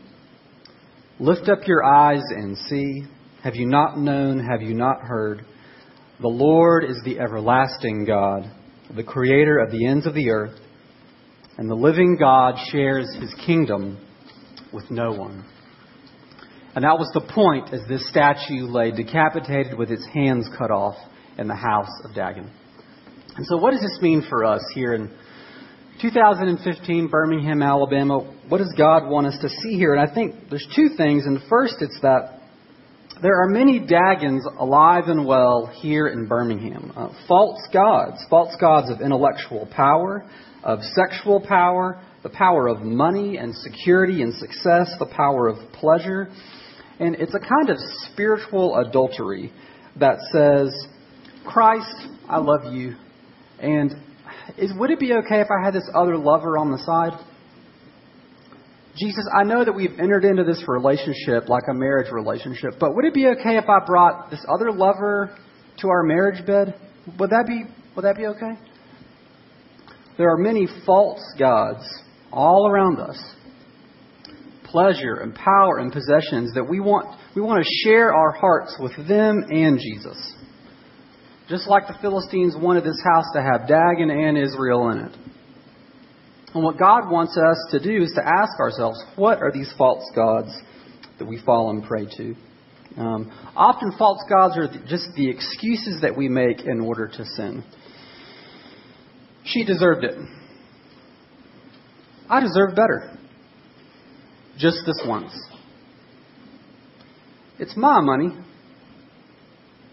Lift 1.19 1.49
up 1.49 1.67
your 1.67 1.83
eyes 1.83 2.23
and 2.29 2.57
see. 2.57 3.03
Have 3.43 3.55
you 3.55 3.67
not 3.67 3.97
known? 3.97 4.39
Have 4.39 4.61
you 4.61 4.73
not 4.73 5.01
heard? 5.01 5.45
The 6.19 6.27
Lord 6.27 6.83
is 6.83 6.99
the 7.03 7.19
everlasting 7.19 8.05
God, 8.05 8.51
the 8.95 9.03
creator 9.03 9.59
of 9.59 9.71
the 9.71 9.87
ends 9.87 10.05
of 10.05 10.13
the 10.13 10.29
earth 10.29 10.59
and 11.57 11.69
the 11.69 11.75
living 11.75 12.17
God 12.17 12.55
shares 12.71 13.15
his 13.19 13.33
kingdom 13.45 14.03
with 14.73 14.89
no 14.89 15.11
one. 15.11 15.45
And 16.73 16.83
that 16.85 16.97
was 16.97 17.11
the 17.13 17.21
point 17.21 17.73
as 17.73 17.81
this 17.87 18.07
statue 18.09 18.65
lay 18.65 18.91
decapitated 18.91 19.77
with 19.77 19.91
its 19.91 20.07
hands 20.13 20.49
cut 20.57 20.71
off 20.71 20.95
in 21.37 21.47
the 21.47 21.55
house 21.55 21.91
of 22.03 22.15
Dagon. 22.15 22.49
And 23.35 23.45
so, 23.45 23.57
what 23.57 23.71
does 23.71 23.81
this 23.81 23.99
mean 24.01 24.25
for 24.27 24.45
us 24.45 24.61
here 24.73 24.93
in 24.93 25.11
2015, 26.01 27.07
Birmingham, 27.09 27.61
Alabama? 27.61 28.19
What 28.51 28.57
does 28.57 28.73
God 28.77 29.09
want 29.09 29.27
us 29.27 29.37
to 29.43 29.47
see 29.47 29.77
here? 29.77 29.95
And 29.95 30.11
I 30.11 30.13
think 30.13 30.49
there's 30.49 30.67
two 30.75 30.89
things. 30.97 31.25
And 31.25 31.39
first, 31.47 31.75
it's 31.79 31.97
that 32.01 32.41
there 33.21 33.41
are 33.41 33.47
many 33.47 33.79
Dagons 33.79 34.45
alive 34.59 35.05
and 35.07 35.25
well 35.25 35.67
here 35.67 36.09
in 36.09 36.27
Birmingham. 36.27 36.91
Uh, 36.93 37.13
false 37.29 37.65
gods, 37.71 38.17
false 38.29 38.53
gods 38.59 38.91
of 38.91 38.99
intellectual 38.99 39.69
power, 39.73 40.29
of 40.65 40.79
sexual 40.81 41.39
power, 41.39 42.03
the 42.23 42.29
power 42.29 42.67
of 42.67 42.81
money 42.81 43.37
and 43.37 43.55
security 43.55 44.21
and 44.21 44.33
success, 44.33 44.93
the 44.99 45.09
power 45.15 45.47
of 45.47 45.55
pleasure. 45.71 46.27
And 46.99 47.15
it's 47.15 47.33
a 47.33 47.39
kind 47.39 47.69
of 47.69 47.77
spiritual 48.11 48.75
adultery 48.85 49.53
that 49.97 50.17
says, 50.33 50.75
Christ, 51.45 52.05
I 52.27 52.39
love 52.39 52.73
you. 52.73 52.97
And 53.61 53.95
is, 54.57 54.73
would 54.77 54.91
it 54.91 54.99
be 54.99 55.13
okay 55.13 55.39
if 55.39 55.47
I 55.49 55.63
had 55.63 55.73
this 55.73 55.89
other 55.95 56.17
lover 56.17 56.57
on 56.57 56.69
the 56.69 56.79
side? 56.79 57.17
Jesus, 58.97 59.25
I 59.33 59.43
know 59.43 59.63
that 59.63 59.73
we've 59.73 59.97
entered 59.99 60.25
into 60.25 60.43
this 60.43 60.63
relationship 60.67 61.47
like 61.47 61.63
a 61.69 61.73
marriage 61.73 62.11
relationship, 62.11 62.73
but 62.79 62.95
would 62.95 63.05
it 63.05 63.13
be 63.13 63.27
okay 63.27 63.57
if 63.57 63.69
I 63.69 63.85
brought 63.85 64.29
this 64.29 64.43
other 64.53 64.71
lover 64.71 65.35
to 65.79 65.87
our 65.87 66.03
marriage 66.03 66.45
bed? 66.45 66.75
Would 67.17 67.29
that 67.29 67.45
be 67.47 67.63
would 67.95 68.05
that 68.05 68.17
be 68.17 68.25
okay? 68.25 68.53
There 70.17 70.29
are 70.29 70.37
many 70.37 70.67
false 70.85 71.21
gods 71.37 71.83
all 72.31 72.69
around 72.69 72.99
us. 72.99 73.17
Pleasure 74.65 75.15
and 75.15 75.35
power 75.35 75.79
and 75.79 75.91
possessions 75.91 76.53
that 76.53 76.63
we 76.63 76.79
want, 76.79 77.17
we 77.35 77.41
want 77.41 77.63
to 77.63 77.69
share 77.83 78.13
our 78.13 78.31
hearts 78.31 78.77
with 78.79 78.95
them 79.07 79.43
and 79.49 79.79
Jesus. 79.79 80.33
Just 81.49 81.67
like 81.67 81.87
the 81.87 81.97
Philistines 82.01 82.55
wanted 82.57 82.85
this 82.85 83.01
house 83.03 83.25
to 83.33 83.41
have 83.41 83.67
Dagon 83.67 84.09
and 84.09 84.37
Israel 84.37 84.89
in 84.91 84.99
it. 84.99 85.17
And 86.53 86.63
what 86.63 86.77
God 86.77 87.09
wants 87.09 87.37
us 87.37 87.71
to 87.71 87.79
do 87.79 88.03
is 88.03 88.11
to 88.15 88.21
ask 88.21 88.59
ourselves, 88.59 89.01
what 89.15 89.39
are 89.39 89.51
these 89.51 89.73
false 89.77 90.03
gods 90.13 90.49
that 91.17 91.25
we 91.25 91.39
fall 91.45 91.69
and 91.69 91.83
pray 91.83 92.05
to? 92.17 92.35
Um, 92.97 93.31
often, 93.55 93.93
false 93.97 94.21
gods 94.27 94.57
are 94.57 94.67
just 94.87 95.07
the 95.15 95.29
excuses 95.29 96.01
that 96.01 96.17
we 96.17 96.27
make 96.27 96.61
in 96.65 96.81
order 96.81 97.07
to 97.07 97.25
sin. 97.25 97.63
She 99.45 99.63
deserved 99.63 100.03
it. 100.03 100.15
I 102.29 102.41
deserve 102.41 102.75
better. 102.75 103.17
Just 104.57 104.79
this 104.85 105.01
once. 105.07 105.31
It's 107.59 107.77
my 107.77 108.01
money, 108.01 108.29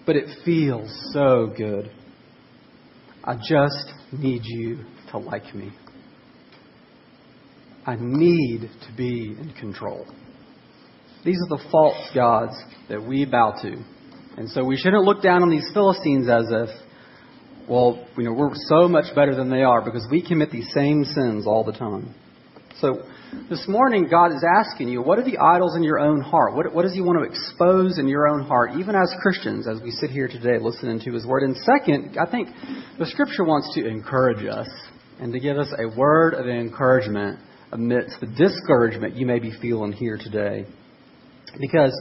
but 0.06 0.16
it 0.16 0.28
feels 0.44 0.90
so 1.12 1.52
good. 1.56 1.92
I 3.22 3.36
just 3.36 3.92
need 4.12 4.42
you 4.44 4.84
to 5.10 5.18
like 5.18 5.54
me. 5.54 5.70
I 7.86 7.96
need 7.98 8.62
to 8.62 8.96
be 8.96 9.36
in 9.38 9.52
control. 9.58 10.06
These 11.24 11.38
are 11.46 11.58
the 11.58 11.64
false 11.70 12.10
gods 12.14 12.54
that 12.88 13.02
we 13.02 13.24
bow 13.24 13.58
to. 13.62 13.76
And 14.36 14.48
so 14.50 14.64
we 14.64 14.76
shouldn't 14.76 15.04
look 15.04 15.22
down 15.22 15.42
on 15.42 15.50
these 15.50 15.68
Philistines 15.74 16.28
as 16.28 16.44
if 16.50 16.68
well, 17.68 18.06
you 18.16 18.24
know, 18.24 18.32
we're 18.32 18.50
so 18.54 18.88
much 18.88 19.14
better 19.14 19.34
than 19.34 19.50
they 19.50 19.62
are 19.62 19.82
because 19.82 20.06
we 20.10 20.26
commit 20.26 20.50
these 20.50 20.70
same 20.72 21.04
sins 21.04 21.46
all 21.46 21.64
the 21.64 21.72
time. 21.72 22.14
So 22.80 23.02
this 23.50 23.66
morning, 23.68 24.06
God 24.08 24.28
is 24.28 24.42
asking 24.56 24.88
you, 24.88 25.02
what 25.02 25.18
are 25.18 25.24
the 25.24 25.36
idols 25.38 25.76
in 25.76 25.82
your 25.82 25.98
own 25.98 26.20
heart? 26.20 26.54
What, 26.54 26.72
what 26.72 26.82
does 26.82 26.94
He 26.94 27.02
want 27.02 27.18
to 27.18 27.28
expose 27.28 27.98
in 27.98 28.08
your 28.08 28.26
own 28.26 28.44
heart, 28.44 28.70
even 28.78 28.94
as 28.94 29.12
Christians, 29.20 29.68
as 29.68 29.82
we 29.82 29.90
sit 29.90 30.10
here 30.10 30.28
today 30.28 30.58
listening 30.58 31.00
to 31.00 31.12
His 31.12 31.26
Word? 31.26 31.42
And 31.42 31.56
second, 31.56 32.16
I 32.18 32.30
think 32.30 32.48
the 32.98 33.06
Scripture 33.06 33.44
wants 33.44 33.74
to 33.74 33.86
encourage 33.86 34.46
us 34.46 34.68
and 35.20 35.32
to 35.32 35.40
give 35.40 35.58
us 35.58 35.68
a 35.76 35.94
word 35.94 36.34
of 36.34 36.46
encouragement 36.46 37.40
amidst 37.72 38.20
the 38.20 38.26
discouragement 38.26 39.16
you 39.16 39.26
may 39.26 39.38
be 39.38 39.52
feeling 39.60 39.92
here 39.92 40.18
today. 40.18 40.66
Because 41.60 41.98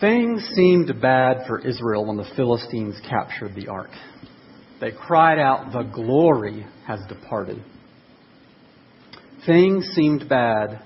things 0.00 0.42
seemed 0.54 0.92
bad 1.00 1.46
for 1.46 1.60
Israel 1.60 2.06
when 2.06 2.16
the 2.16 2.30
Philistines 2.36 3.00
captured 3.08 3.54
the 3.54 3.68
ark. 3.68 3.90
They 4.80 4.90
cried 4.90 5.38
out, 5.38 5.72
The 5.72 5.84
glory 5.84 6.66
has 6.86 7.00
departed. 7.08 7.62
Things 9.46 9.86
seemed 9.94 10.28
bad 10.28 10.82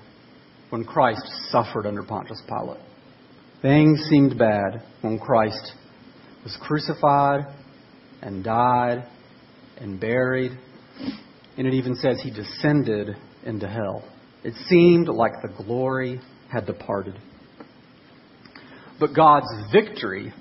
when 0.69 0.83
Christ 0.83 1.21
suffered 1.49 1.85
under 1.85 2.03
Pontius 2.03 2.41
Pilate. 2.47 2.81
Things 3.61 3.99
seemed 4.09 4.37
bad 4.37 4.83
when 5.01 5.17
Christ 5.17 5.73
was 6.43 6.57
crucified 6.61 7.45
and 8.21 8.43
died 8.43 9.07
and 9.77 9.99
buried. 9.99 10.51
And 11.57 11.65
it 11.65 11.73
even 11.73 11.95
says 11.95 12.21
he 12.21 12.31
descended 12.31 13.15
into 13.43 13.67
hell. 13.67 14.03
It 14.43 14.53
seemed 14.67 15.07
like 15.07 15.31
the 15.41 15.63
glory 15.63 16.21
had 16.51 16.65
departed. 16.65 17.19
But 18.99 19.15
God's 19.15 19.47
victory 19.71 20.33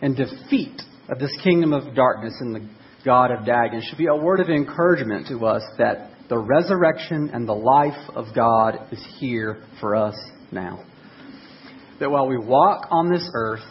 and 0.00 0.16
defeat 0.16 0.80
of 1.08 1.18
this 1.18 1.36
kingdom 1.42 1.72
of 1.72 1.94
darkness 1.94 2.34
and 2.40 2.54
the 2.54 2.68
God 3.04 3.30
of 3.30 3.44
Dagon 3.44 3.82
should 3.82 3.98
be 3.98 4.06
a 4.06 4.16
word 4.16 4.40
of 4.40 4.48
encouragement 4.48 5.28
to 5.28 5.46
us 5.46 5.62
that 5.78 6.10
the 6.28 6.38
resurrection 6.38 7.30
and 7.32 7.48
the 7.48 7.54
life 7.54 8.08
of 8.14 8.26
God 8.34 8.88
is 8.92 9.04
here 9.18 9.62
for 9.80 9.96
us 9.96 10.14
now. 10.52 10.84
That 11.98 12.10
while 12.10 12.26
we 12.26 12.38
walk 12.38 12.86
on 12.90 13.10
this 13.10 13.28
earth, 13.34 13.64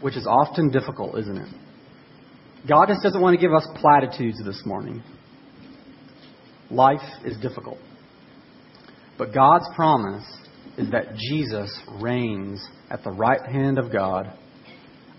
which 0.00 0.16
is 0.16 0.26
often 0.26 0.70
difficult, 0.70 1.18
isn't 1.18 1.36
it? 1.36 1.48
God 2.68 2.88
just 2.88 3.02
doesn't 3.02 3.20
want 3.20 3.38
to 3.38 3.40
give 3.40 3.54
us 3.54 3.66
platitudes 3.76 4.38
this 4.44 4.62
morning. 4.66 5.02
Life 6.70 7.00
is 7.24 7.36
difficult. 7.38 7.78
But 9.18 9.34
God's 9.34 9.66
promise 9.74 10.24
is 10.78 10.90
that 10.92 11.14
Jesus 11.16 11.70
reigns 12.00 12.66
at 12.90 13.04
the 13.04 13.10
right 13.10 13.44
hand 13.44 13.78
of 13.78 13.92
God 13.92 14.32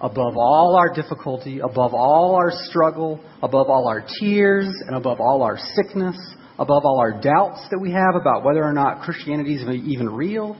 above 0.01 0.35
all 0.35 0.75
our 0.75 0.93
difficulty, 0.93 1.59
above 1.59 1.93
all 1.93 2.35
our 2.35 2.51
struggle, 2.51 3.19
above 3.43 3.69
all 3.69 3.87
our 3.87 4.03
tears, 4.19 4.67
and 4.87 4.95
above 4.95 5.19
all 5.19 5.43
our 5.43 5.59
sickness, 5.75 6.17
above 6.57 6.83
all 6.85 6.99
our 6.99 7.21
doubts 7.21 7.61
that 7.69 7.79
we 7.79 7.91
have 7.91 8.15
about 8.19 8.43
whether 8.43 8.63
or 8.63 8.73
not 8.73 9.03
Christianity 9.03 9.55
is 9.55 9.61
even 9.61 10.09
real. 10.09 10.57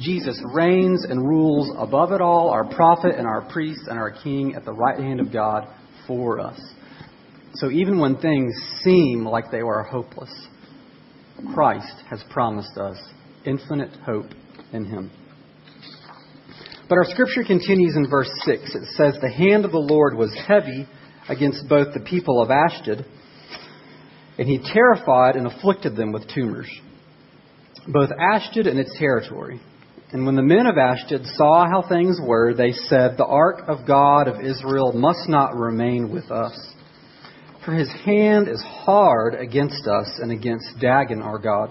Jesus 0.00 0.40
reigns 0.52 1.04
and 1.04 1.20
rules 1.20 1.70
above 1.78 2.12
it 2.12 2.20
all, 2.20 2.48
our 2.50 2.64
prophet 2.74 3.14
and 3.16 3.26
our 3.26 3.48
priest 3.52 3.82
and 3.88 3.98
our 3.98 4.10
king 4.10 4.54
at 4.56 4.64
the 4.64 4.72
right 4.72 4.98
hand 4.98 5.20
of 5.20 5.32
God 5.32 5.68
for 6.06 6.40
us. 6.40 6.60
So 7.54 7.70
even 7.70 7.98
when 7.98 8.16
things 8.16 8.54
seem 8.82 9.26
like 9.26 9.50
they 9.50 9.60
are 9.60 9.82
hopeless, 9.82 10.32
Christ 11.54 11.94
has 12.08 12.22
promised 12.30 12.76
us 12.78 12.98
infinite 13.44 13.92
hope 14.06 14.26
in 14.72 14.84
him. 14.84 15.10
But 16.88 16.98
our 16.98 17.04
scripture 17.04 17.44
continues 17.44 17.96
in 17.96 18.08
verse 18.08 18.30
6. 18.44 18.74
It 18.74 18.84
says, 18.96 19.16
The 19.20 19.30
hand 19.30 19.64
of 19.64 19.72
the 19.72 19.78
Lord 19.78 20.14
was 20.16 20.34
heavy 20.46 20.86
against 21.28 21.68
both 21.68 21.94
the 21.94 22.00
people 22.00 22.42
of 22.42 22.50
Ashdod, 22.50 23.04
and 24.38 24.48
he 24.48 24.58
terrified 24.58 25.36
and 25.36 25.46
afflicted 25.46 25.96
them 25.96 26.12
with 26.12 26.28
tumors. 26.34 26.70
both 27.88 28.10
Ashdod 28.12 28.66
and 28.66 28.78
its 28.78 28.96
territory. 28.98 29.60
And 30.12 30.26
when 30.26 30.36
the 30.36 30.42
men 30.42 30.66
of 30.66 30.76
Ashdod 30.76 31.24
saw 31.36 31.66
how 31.66 31.88
things 31.88 32.18
were, 32.22 32.54
they 32.54 32.72
said, 32.72 33.16
The 33.16 33.26
ark 33.26 33.62
of 33.68 33.86
God 33.86 34.28
of 34.28 34.40
Israel 34.44 34.92
must 34.92 35.28
not 35.28 35.56
remain 35.56 36.10
with 36.12 36.30
us. 36.30 36.71
For 37.64 37.72
his 37.72 37.90
hand 38.04 38.48
is 38.48 38.62
hard 38.62 39.34
against 39.34 39.86
us 39.86 40.18
and 40.18 40.32
against 40.32 40.66
Dagon 40.80 41.22
our 41.22 41.38
God. 41.38 41.70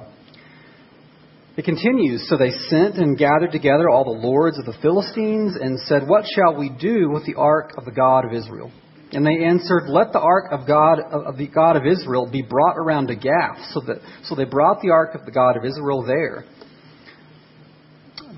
It 1.57 1.65
continues, 1.65 2.27
So 2.29 2.37
they 2.37 2.51
sent 2.69 2.95
and 2.95 3.17
gathered 3.17 3.51
together 3.51 3.89
all 3.89 4.05
the 4.05 4.27
lords 4.27 4.57
of 4.57 4.65
the 4.65 4.79
Philistines 4.81 5.57
and 5.59 5.79
said, 5.81 6.07
What 6.07 6.23
shall 6.33 6.57
we 6.57 6.69
do 6.69 7.09
with 7.09 7.25
the 7.25 7.35
ark 7.35 7.73
of 7.77 7.83
the 7.83 7.91
God 7.91 8.23
of 8.23 8.31
Israel? 8.31 8.71
And 9.11 9.25
they 9.25 9.43
answered, 9.43 9.89
Let 9.89 10.13
the 10.13 10.21
ark 10.21 10.45
of 10.51 10.65
God 10.65 10.99
of 11.01 11.37
the 11.37 11.47
God 11.47 11.75
of 11.75 11.85
Israel 11.85 12.29
be 12.31 12.41
brought 12.41 12.77
around 12.77 13.07
to 13.07 13.15
Gath. 13.15 13.59
So 13.73 13.81
that 13.81 13.97
so 14.23 14.35
they 14.35 14.45
brought 14.45 14.81
the 14.81 14.91
ark 14.91 15.13
of 15.13 15.25
the 15.25 15.31
God 15.31 15.57
of 15.57 15.65
Israel 15.65 16.03
there. 16.03 16.45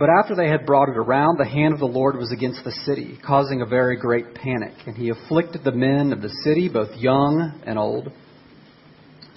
But 0.03 0.10
after 0.19 0.36
they 0.36 0.50
had 0.50 0.65
brought 0.65 0.89
it 0.89 0.98
around, 0.98 1.38
the 1.38 1.45
hand 1.45 1.74
of 1.74 1.79
the 1.79 1.86
Lord 1.86 2.17
was 2.17 2.29
against 2.29 2.65
the 2.65 2.74
city, 2.86 3.17
causing 3.25 3.62
a 3.62 3.65
very 3.65 3.95
great 3.95 4.36
panic. 4.36 4.74
And 4.86 4.98
he 4.98 5.07
afflicted 5.07 5.63
the 5.63 5.72
men 5.72 6.12
of 6.12 6.22
the 6.22 6.27
city, 6.43 6.67
both 6.67 6.93
young 6.98 7.62
and 7.65 7.79
old, 7.79 8.12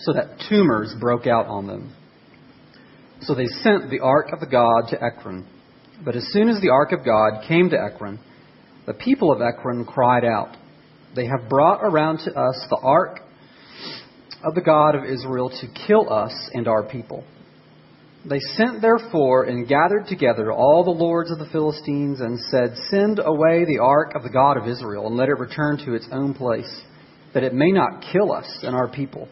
so 0.01 0.13
that 0.15 0.43
tumors 0.49 0.93
broke 0.99 1.29
out 1.29 1.47
on 1.47 1.69
them. 1.69 1.95
So 3.21 3.37
they 3.37 3.47
sent 3.47 3.91
the 3.91 4.01
ark 4.01 4.31
of 4.33 4.41
the 4.41 4.49
God 4.49 4.89
to 4.91 5.01
Ekron. 5.01 5.47
But 6.05 6.17
as 6.17 6.27
soon 6.33 6.49
as 6.49 6.61
the 6.61 6.71
ark 6.71 6.91
of 6.91 7.05
God 7.05 7.47
came 7.47 7.71
to 7.71 7.81
Ekron, 7.81 8.19
the 8.87 8.95
people 8.95 9.31
of 9.31 9.41
Ekron 9.41 9.85
cried 9.85 10.25
out, 10.25 10.57
They 11.15 11.27
have 11.27 11.49
brought 11.49 11.85
around 11.85 12.25
to 12.25 12.33
us 12.33 12.67
the 12.69 12.81
ark 12.83 13.21
of 14.43 14.57
the 14.57 14.63
God 14.63 14.97
of 14.97 15.05
Israel 15.05 15.49
to 15.49 15.87
kill 15.87 16.13
us 16.13 16.35
and 16.55 16.67
our 16.67 16.83
people. 16.83 17.23
They 18.29 18.41
sent 18.41 18.83
therefore 18.83 19.45
and 19.45 19.69
gathered 19.69 20.07
together 20.09 20.53
all 20.53 20.83
the 20.83 20.91
lords 20.91 21.31
of 21.31 21.39
the 21.39 21.49
Philistines 21.53 22.21
and 22.21 22.41
said, 22.51 22.77
Send 22.91 23.21
away 23.21 23.65
the 23.65 23.79
ark 23.81 24.15
of 24.17 24.25
the 24.25 24.31
God 24.31 24.57
of 24.57 24.67
Israel 24.67 25.07
and 25.07 25.17
let 25.17 25.29
it 25.29 25.39
return 25.39 25.79
to 25.85 25.95
its 25.95 26.09
own 26.11 26.35
place, 26.35 26.83
that 27.35 27.45
it 27.45 27.55
may 27.55 27.71
not 27.71 28.05
kill 28.13 28.33
us 28.33 28.49
and 28.63 28.75
our 28.75 28.89
people. 28.89 29.29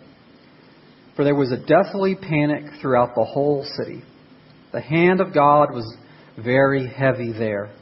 For 1.17 1.25
there 1.25 1.35
was 1.35 1.51
a 1.51 1.57
deathly 1.57 2.15
panic 2.15 2.65
throughout 2.81 3.17
the 3.17 3.25
whole 3.25 3.67
city. 3.77 4.05
The 4.73 4.81
hand 4.81 5.21
of 5.21 5.35
God 5.35 5.73
was 5.73 5.97
very 6.37 6.87
heavy 6.87 7.33
there. 7.33 7.75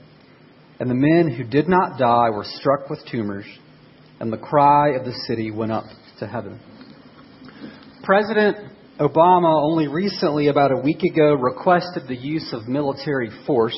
And 0.80 0.88
the 0.90 0.94
men 0.94 1.34
who 1.34 1.44
did 1.44 1.68
not 1.68 1.98
die 1.98 2.30
were 2.30 2.44
struck 2.44 2.88
with 2.88 3.00
tumors, 3.10 3.46
and 4.18 4.32
the 4.32 4.38
cry 4.38 4.90
of 4.90 5.04
the 5.04 5.14
city 5.26 5.50
went 5.50 5.72
up 5.72 5.84
to 6.20 6.26
heaven. 6.26 6.58
President 8.02 8.71
Obama 9.00 9.62
only 9.64 9.88
recently, 9.88 10.48
about 10.48 10.70
a 10.70 10.76
week 10.76 11.02
ago, 11.02 11.32
requested 11.32 12.06
the 12.06 12.16
use 12.16 12.52
of 12.52 12.68
military 12.68 13.30
force 13.46 13.76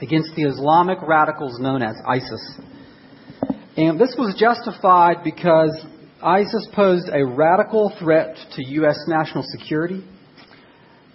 against 0.00 0.32
the 0.36 0.44
Islamic 0.44 0.98
radicals 1.02 1.58
known 1.58 1.82
as 1.82 1.96
ISIS. 2.06 2.60
And 3.76 3.98
this 3.98 4.14
was 4.16 4.36
justified 4.38 5.24
because 5.24 5.76
ISIS 6.22 6.68
posed 6.72 7.08
a 7.12 7.26
radical 7.26 7.92
threat 7.98 8.36
to 8.52 8.64
U.S. 8.64 8.96
national 9.08 9.42
security, 9.58 10.04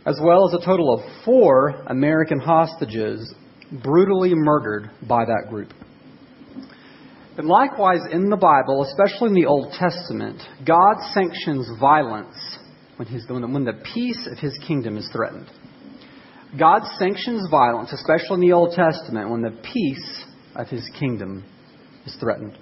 as 0.05 0.19
well 0.21 0.50
as 0.50 0.62
a 0.62 0.65
total 0.65 0.93
of 0.93 1.24
four 1.24 1.69
American 1.88 2.39
hostages 2.39 3.33
brutally 3.81 4.33
murdered 4.33 4.91
by 5.07 5.24
that 5.24 5.50
group. 5.50 5.74
And 7.38 7.48
likewise, 7.48 8.01
in 8.12 8.29
the 8.29 8.36
Bible, 8.36 8.83
especially 8.83 9.29
in 9.29 9.36
the 9.36 9.45
Old 9.45 9.71
Testament, 9.79 10.41
God 10.65 10.98
sanctions 11.13 11.69
violence 11.79 12.36
when, 13.01 13.08
his, 13.08 13.25
when 13.27 13.65
the 13.65 13.81
peace 13.96 14.29
of 14.31 14.38
his 14.38 14.55
kingdom 14.67 14.96
is 14.96 15.10
threatened. 15.12 15.50
God 16.60 16.84
sanctions 17.00 17.48
violence, 17.50 17.91
especially 17.91 18.36
in 18.36 18.41
the 18.41 18.51
Old 18.51 18.75
Testament, 18.75 19.31
when 19.31 19.41
the 19.41 19.58
peace 19.74 20.24
of 20.55 20.67
his 20.67 20.88
kingdom 21.00 21.43
is 22.05 22.15
threatened. 22.20 22.55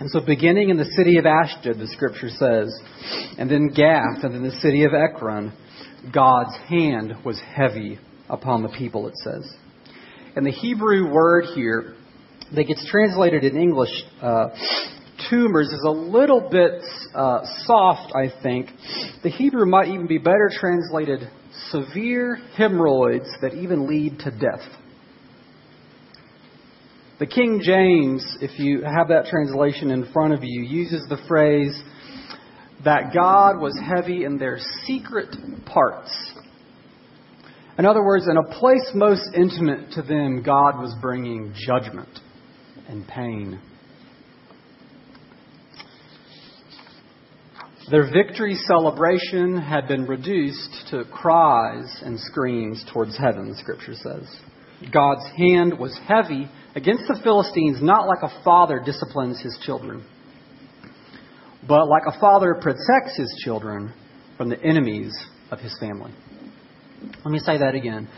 And 0.00 0.10
so, 0.10 0.20
beginning 0.20 0.68
in 0.68 0.76
the 0.76 0.84
city 0.84 1.16
of 1.16 1.24
Ashdod, 1.24 1.78
the 1.78 1.86
scripture 1.86 2.28
says, 2.28 2.78
and 3.38 3.50
then 3.50 3.68
Gath, 3.68 4.22
and 4.22 4.34
then 4.34 4.42
the 4.42 4.60
city 4.60 4.84
of 4.84 4.92
Ekron, 4.92 5.54
God's 6.12 6.54
hand 6.68 7.14
was 7.24 7.40
heavy 7.40 7.98
upon 8.28 8.62
the 8.62 8.68
people, 8.68 9.08
it 9.08 9.16
says. 9.16 9.50
And 10.36 10.44
the 10.44 10.50
Hebrew 10.50 11.10
word 11.10 11.46
here 11.54 11.94
that 12.54 12.64
gets 12.64 12.86
translated 12.90 13.44
in 13.44 13.56
English, 13.56 14.02
uh, 14.20 14.48
tumors, 15.30 15.68
is 15.68 15.84
a 15.86 15.90
little 15.90 16.48
bit 16.50 16.82
uh, 17.14 17.40
soft, 17.64 18.12
I 18.14 18.32
think. 18.42 18.68
The 19.22 19.30
Hebrew 19.30 19.66
might 19.66 19.88
even 19.88 20.06
be 20.06 20.18
better 20.18 20.50
translated 20.52 21.28
severe 21.70 22.36
hemorrhoids 22.56 23.28
that 23.40 23.54
even 23.54 23.88
lead 23.88 24.18
to 24.20 24.30
death. 24.30 24.66
The 27.18 27.26
King 27.26 27.60
James, 27.62 28.38
if 28.40 28.58
you 28.58 28.82
have 28.82 29.08
that 29.08 29.26
translation 29.26 29.90
in 29.90 30.10
front 30.12 30.34
of 30.34 30.40
you, 30.42 30.62
uses 30.62 31.06
the 31.08 31.18
phrase 31.28 31.80
that 32.84 33.12
God 33.14 33.60
was 33.60 33.78
heavy 33.84 34.24
in 34.24 34.38
their 34.38 34.58
secret 34.86 35.28
parts. 35.66 36.10
In 37.78 37.86
other 37.86 38.04
words, 38.04 38.26
in 38.28 38.36
a 38.36 38.42
place 38.58 38.90
most 38.94 39.22
intimate 39.34 39.92
to 39.92 40.02
them, 40.02 40.42
God 40.42 40.80
was 40.80 40.94
bringing 41.00 41.54
judgment 41.66 42.18
and 42.88 43.06
pain. 43.06 43.60
Their 47.90 48.10
victory 48.12 48.54
celebration 48.54 49.60
had 49.60 49.88
been 49.88 50.06
reduced 50.06 50.86
to 50.90 51.04
cries 51.04 52.00
and 52.04 52.18
screams 52.20 52.84
towards 52.92 53.18
heaven, 53.18 53.56
Scripture 53.58 53.94
says. 53.94 54.28
God's 54.92 55.24
hand 55.36 55.78
was 55.78 55.98
heavy 56.06 56.48
against 56.76 57.08
the 57.08 57.20
Philistines, 57.22 57.78
not 57.82 58.06
like 58.06 58.22
a 58.22 58.42
father 58.44 58.80
disciplines 58.84 59.40
his 59.40 59.58
children, 59.64 60.04
but 61.66 61.88
like 61.88 62.02
a 62.06 62.20
father 62.20 62.54
protects 62.60 63.16
his 63.16 63.42
children 63.44 63.92
from 64.36 64.48
the 64.48 64.62
enemies 64.62 65.12
of 65.50 65.58
his 65.58 65.76
family. 65.80 66.12
Let 67.24 67.32
me 67.32 67.38
say 67.40 67.58
that 67.58 67.74
again. 67.74 68.08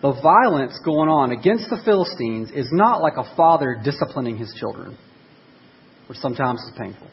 The 0.00 0.12
violence 0.22 0.78
going 0.84 1.08
on 1.08 1.32
against 1.32 1.70
the 1.70 1.80
Philistines 1.84 2.50
is 2.52 2.68
not 2.72 3.02
like 3.02 3.14
a 3.16 3.36
father 3.36 3.80
disciplining 3.82 4.36
his 4.36 4.52
children, 4.58 4.96
which 6.08 6.18
sometimes 6.18 6.60
is 6.60 6.72
painful. 6.78 7.08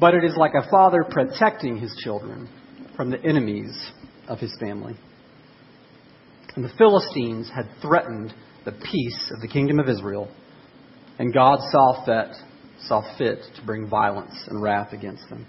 But 0.00 0.14
it 0.14 0.24
is 0.24 0.36
like 0.36 0.52
a 0.54 0.68
father 0.70 1.04
protecting 1.08 1.78
his 1.78 1.94
children 2.02 2.48
from 2.96 3.10
the 3.10 3.22
enemies 3.22 3.90
of 4.28 4.38
his 4.38 4.54
family. 4.60 4.96
And 6.54 6.64
the 6.64 6.72
Philistines 6.76 7.50
had 7.54 7.68
threatened 7.82 8.32
the 8.64 8.72
peace 8.72 9.32
of 9.34 9.40
the 9.40 9.48
kingdom 9.48 9.78
of 9.78 9.88
Israel, 9.88 10.28
and 11.18 11.32
God 11.32 11.58
saw 11.70 12.04
fit, 12.04 12.36
saw 12.80 13.16
fit 13.16 13.38
to 13.56 13.66
bring 13.66 13.88
violence 13.88 14.34
and 14.46 14.62
wrath 14.62 14.92
against 14.92 15.28
them. 15.30 15.46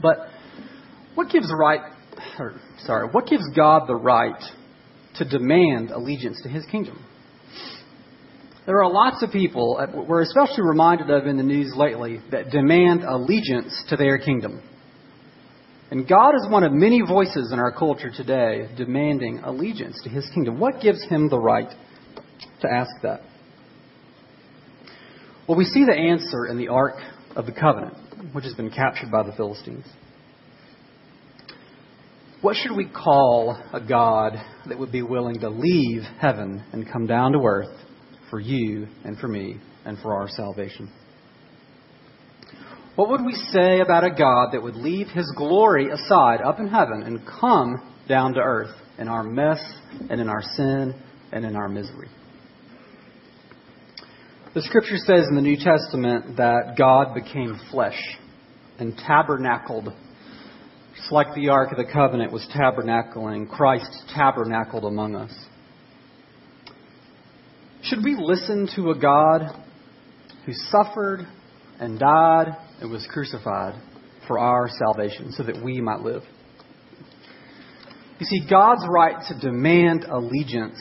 But 0.00 0.28
what 1.14 1.30
gives 1.30 1.50
right 1.58 1.80
or, 2.38 2.54
sorry, 2.78 3.08
what 3.10 3.26
gives 3.26 3.44
God 3.54 3.86
the 3.86 3.94
right 3.94 4.42
to 5.16 5.24
demand 5.24 5.90
allegiance 5.90 6.40
to 6.42 6.48
his 6.48 6.64
kingdom? 6.66 7.04
There 8.68 8.82
are 8.82 8.92
lots 8.92 9.22
of 9.22 9.30
people, 9.30 9.82
we're 10.06 10.20
especially 10.20 10.62
reminded 10.62 11.08
of 11.08 11.26
in 11.26 11.38
the 11.38 11.42
news 11.42 11.72
lately, 11.74 12.20
that 12.30 12.50
demand 12.50 13.02
allegiance 13.02 13.82
to 13.88 13.96
their 13.96 14.18
kingdom. 14.18 14.60
And 15.90 16.06
God 16.06 16.34
is 16.34 16.46
one 16.50 16.64
of 16.64 16.72
many 16.72 17.00
voices 17.00 17.50
in 17.50 17.58
our 17.58 17.72
culture 17.72 18.10
today 18.14 18.68
demanding 18.76 19.38
allegiance 19.38 19.98
to 20.04 20.10
his 20.10 20.28
kingdom. 20.34 20.60
What 20.60 20.82
gives 20.82 21.02
him 21.04 21.30
the 21.30 21.38
right 21.38 21.70
to 22.60 22.68
ask 22.70 22.90
that? 23.04 23.22
Well, 25.48 25.56
we 25.56 25.64
see 25.64 25.86
the 25.86 25.96
answer 25.96 26.44
in 26.44 26.58
the 26.58 26.68
Ark 26.68 26.96
of 27.36 27.46
the 27.46 27.52
Covenant, 27.52 27.96
which 28.34 28.44
has 28.44 28.52
been 28.52 28.70
captured 28.70 29.10
by 29.10 29.22
the 29.22 29.32
Philistines. 29.32 29.86
What 32.42 32.54
should 32.54 32.76
we 32.76 32.86
call 32.86 33.58
a 33.72 33.80
God 33.80 34.34
that 34.66 34.78
would 34.78 34.92
be 34.92 35.00
willing 35.00 35.40
to 35.40 35.48
leave 35.48 36.02
heaven 36.20 36.62
and 36.74 36.86
come 36.92 37.06
down 37.06 37.32
to 37.32 37.38
earth 37.38 37.74
for 38.30 38.40
you 38.40 38.86
and 39.04 39.18
for 39.18 39.28
me 39.28 39.58
and 39.84 39.98
for 39.98 40.14
our 40.14 40.28
salvation? 40.28 40.90
What 42.96 43.10
would 43.10 43.24
we 43.24 43.34
say 43.52 43.80
about 43.80 44.04
a 44.04 44.10
God 44.10 44.50
that 44.52 44.62
would 44.62 44.74
leave 44.74 45.08
his 45.08 45.32
glory 45.36 45.90
aside 45.90 46.40
up 46.40 46.58
in 46.58 46.68
heaven 46.68 47.02
and 47.04 47.20
come 47.40 47.94
down 48.08 48.34
to 48.34 48.40
earth 48.40 48.74
in 48.98 49.08
our 49.08 49.22
mess 49.22 49.60
and 50.10 50.20
in 50.20 50.28
our 50.28 50.42
sin 50.56 51.00
and 51.30 51.44
in 51.44 51.54
our 51.54 51.68
misery? 51.68 52.08
The 54.54 54.62
scripture 54.62 54.96
says 54.96 55.26
in 55.28 55.36
the 55.36 55.42
New 55.42 55.56
Testament 55.56 56.38
that 56.38 56.74
God 56.76 57.14
became 57.14 57.60
flesh 57.70 58.00
and 58.78 58.96
tabernacled 58.96 59.92
just 60.98 61.12
like 61.12 61.34
the 61.34 61.48
Ark 61.48 61.70
of 61.70 61.78
the 61.78 61.90
Covenant 61.90 62.32
was 62.32 62.46
tabernacling, 62.54 63.48
Christ 63.48 63.88
tabernacled 64.14 64.84
among 64.84 65.14
us. 65.14 65.32
Should 67.82 68.02
we 68.04 68.16
listen 68.18 68.68
to 68.74 68.90
a 68.90 68.98
God 68.98 69.42
who 70.44 70.52
suffered 70.52 71.26
and 71.78 71.98
died 71.98 72.48
and 72.80 72.90
was 72.90 73.06
crucified 73.10 73.80
for 74.26 74.38
our 74.38 74.68
salvation 74.68 75.32
so 75.32 75.44
that 75.44 75.62
we 75.62 75.80
might 75.80 76.00
live? 76.00 76.22
You 78.18 78.26
see, 78.26 78.46
God's 78.50 78.84
right 78.88 79.16
to 79.28 79.38
demand 79.38 80.04
allegiance 80.04 80.80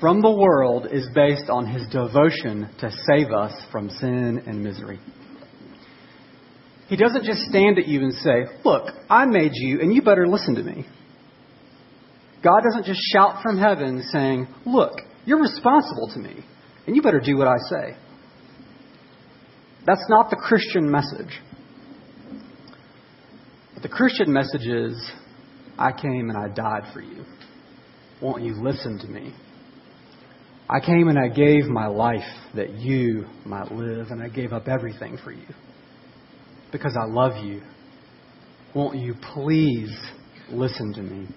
from 0.00 0.22
the 0.22 0.30
world 0.30 0.86
is 0.90 1.08
based 1.14 1.50
on 1.50 1.66
his 1.66 1.82
devotion 1.88 2.68
to 2.78 2.92
save 3.08 3.32
us 3.32 3.52
from 3.72 3.90
sin 3.90 4.42
and 4.46 4.62
misery. 4.62 5.00
He 6.88 6.96
doesn't 6.96 7.24
just 7.24 7.40
stand 7.40 7.78
at 7.78 7.88
you 7.88 8.00
and 8.02 8.12
say, 8.12 8.44
Look, 8.64 8.84
I 9.10 9.24
made 9.24 9.52
you, 9.54 9.80
and 9.80 9.92
you 9.92 10.02
better 10.02 10.28
listen 10.28 10.54
to 10.56 10.62
me. 10.62 10.86
God 12.44 12.60
doesn't 12.62 12.84
just 12.84 13.00
shout 13.12 13.42
from 13.42 13.58
heaven 13.58 14.04
saying, 14.12 14.46
Look, 14.64 14.92
you're 15.26 15.40
responsible 15.40 16.10
to 16.14 16.18
me, 16.18 16.44
and 16.86 16.94
you 16.94 17.02
better 17.02 17.20
do 17.20 17.36
what 17.36 17.48
I 17.48 17.56
say. 17.70 17.96
That's 19.86 20.04
not 20.08 20.30
the 20.30 20.36
Christian 20.36 20.90
message. 20.90 21.40
But 23.74 23.82
the 23.82 23.88
Christian 23.88 24.32
message 24.32 24.66
is, 24.66 25.12
I 25.78 25.92
came 25.92 26.30
and 26.30 26.36
I 26.38 26.48
died 26.54 26.92
for 26.92 27.00
you. 27.00 27.24
Won't 28.22 28.42
you 28.42 28.54
listen 28.54 28.98
to 29.00 29.06
me? 29.06 29.34
I 30.68 30.80
came 30.80 31.08
and 31.08 31.18
I 31.18 31.28
gave 31.28 31.64
my 31.64 31.86
life 31.86 32.22
that 32.54 32.78
you 32.78 33.26
might 33.44 33.70
live, 33.72 34.08
and 34.10 34.22
I 34.22 34.28
gave 34.28 34.52
up 34.52 34.68
everything 34.68 35.18
for 35.22 35.32
you 35.32 35.46
because 36.72 36.96
I 37.00 37.04
love 37.04 37.44
you. 37.44 37.62
Won't 38.74 38.96
you 38.96 39.14
please 39.34 39.94
listen 40.50 40.92
to 40.94 41.02
me 41.02 41.28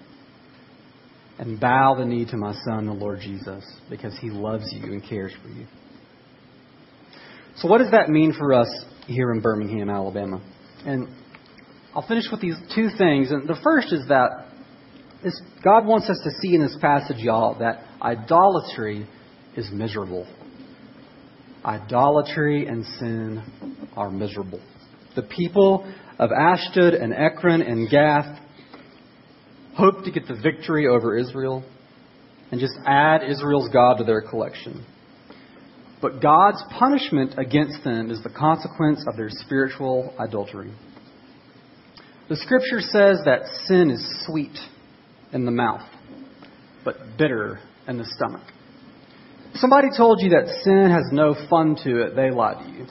and 1.38 1.60
bow 1.60 1.94
the 1.94 2.04
knee 2.04 2.24
to 2.26 2.36
my 2.36 2.52
Son, 2.64 2.86
the 2.86 2.92
Lord 2.92 3.20
Jesus, 3.20 3.64
because 3.88 4.16
he 4.18 4.30
loves 4.30 4.64
you 4.72 4.92
and 4.92 5.02
cares 5.02 5.32
for 5.42 5.48
you? 5.48 5.66
So, 7.56 7.68
what 7.68 7.78
does 7.78 7.90
that 7.92 8.08
mean 8.08 8.32
for 8.32 8.52
us 8.54 8.68
here 9.06 9.32
in 9.32 9.40
Birmingham, 9.40 9.90
Alabama? 9.90 10.40
And 10.84 11.08
I'll 11.94 12.06
finish 12.06 12.24
with 12.30 12.40
these 12.40 12.56
two 12.74 12.88
things. 12.96 13.30
And 13.30 13.48
the 13.48 13.58
first 13.62 13.92
is 13.92 14.06
that 14.08 14.46
this, 15.22 15.40
God 15.64 15.84
wants 15.84 16.08
us 16.08 16.20
to 16.22 16.30
see 16.40 16.54
in 16.54 16.62
this 16.62 16.76
passage, 16.80 17.18
y'all, 17.18 17.58
that 17.58 17.84
idolatry 18.00 19.08
is 19.56 19.68
miserable. 19.72 20.26
Idolatry 21.64 22.66
and 22.66 22.84
sin 23.00 23.88
are 23.96 24.10
miserable. 24.10 24.60
The 25.16 25.22
people 25.22 25.92
of 26.18 26.30
Ashdod 26.30 26.94
and 26.94 27.12
Ekron 27.12 27.62
and 27.62 27.90
Gath 27.90 28.40
hope 29.78 30.04
to 30.04 30.10
get 30.10 30.26
the 30.26 30.34
victory 30.34 30.88
over 30.88 31.16
Israel 31.16 31.64
and 32.50 32.60
just 32.60 32.74
add 32.84 33.22
Israel's 33.22 33.68
God 33.72 33.98
to 33.98 34.04
their 34.04 34.20
collection. 34.20 34.84
But 36.02 36.20
God's 36.20 36.62
punishment 36.76 37.34
against 37.38 37.84
them 37.84 38.10
is 38.10 38.20
the 38.22 38.30
consequence 38.30 39.04
of 39.08 39.16
their 39.16 39.28
spiritual 39.30 40.14
adultery. 40.18 40.72
The 42.28 42.36
scripture 42.36 42.80
says 42.80 43.20
that 43.24 43.42
sin 43.66 43.90
is 43.90 44.24
sweet 44.26 44.56
in 45.32 45.44
the 45.44 45.52
mouth, 45.52 45.88
but 46.84 46.96
bitter 47.16 47.60
in 47.86 47.98
the 47.98 48.04
stomach. 48.04 48.46
If 49.54 49.60
somebody 49.60 49.88
told 49.96 50.20
you 50.20 50.30
that 50.30 50.60
sin 50.64 50.90
has 50.90 51.04
no 51.12 51.34
fun 51.48 51.76
to 51.84 52.02
it, 52.02 52.16
they 52.16 52.30
lied 52.30 52.66
to 52.66 52.70
you. 52.70 52.86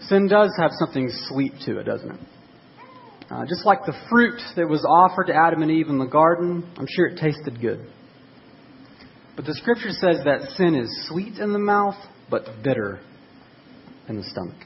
Sin 0.00 0.26
does 0.26 0.50
have 0.58 0.72
something 0.84 1.08
sweet 1.28 1.52
to 1.66 1.78
it, 1.78 1.84
doesn't 1.84 2.10
it? 2.10 2.20
Uh, 3.30 3.46
just 3.46 3.64
like 3.64 3.84
the 3.86 3.94
fruit 4.10 4.40
that 4.56 4.68
was 4.68 4.84
offered 4.84 5.28
to 5.28 5.34
Adam 5.34 5.62
and 5.62 5.70
Eve 5.70 5.88
in 5.88 5.98
the 5.98 6.06
garden, 6.06 6.68
I'm 6.76 6.86
sure 6.88 7.06
it 7.06 7.18
tasted 7.18 7.60
good. 7.60 7.86
But 9.36 9.44
the 9.44 9.54
scripture 9.54 9.90
says 9.90 10.24
that 10.24 10.50
sin 10.56 10.74
is 10.74 11.06
sweet 11.08 11.38
in 11.38 11.52
the 11.52 11.58
mouth, 11.58 11.94
but 12.28 12.62
bitter 12.64 13.00
in 14.08 14.16
the 14.16 14.24
stomach. 14.24 14.56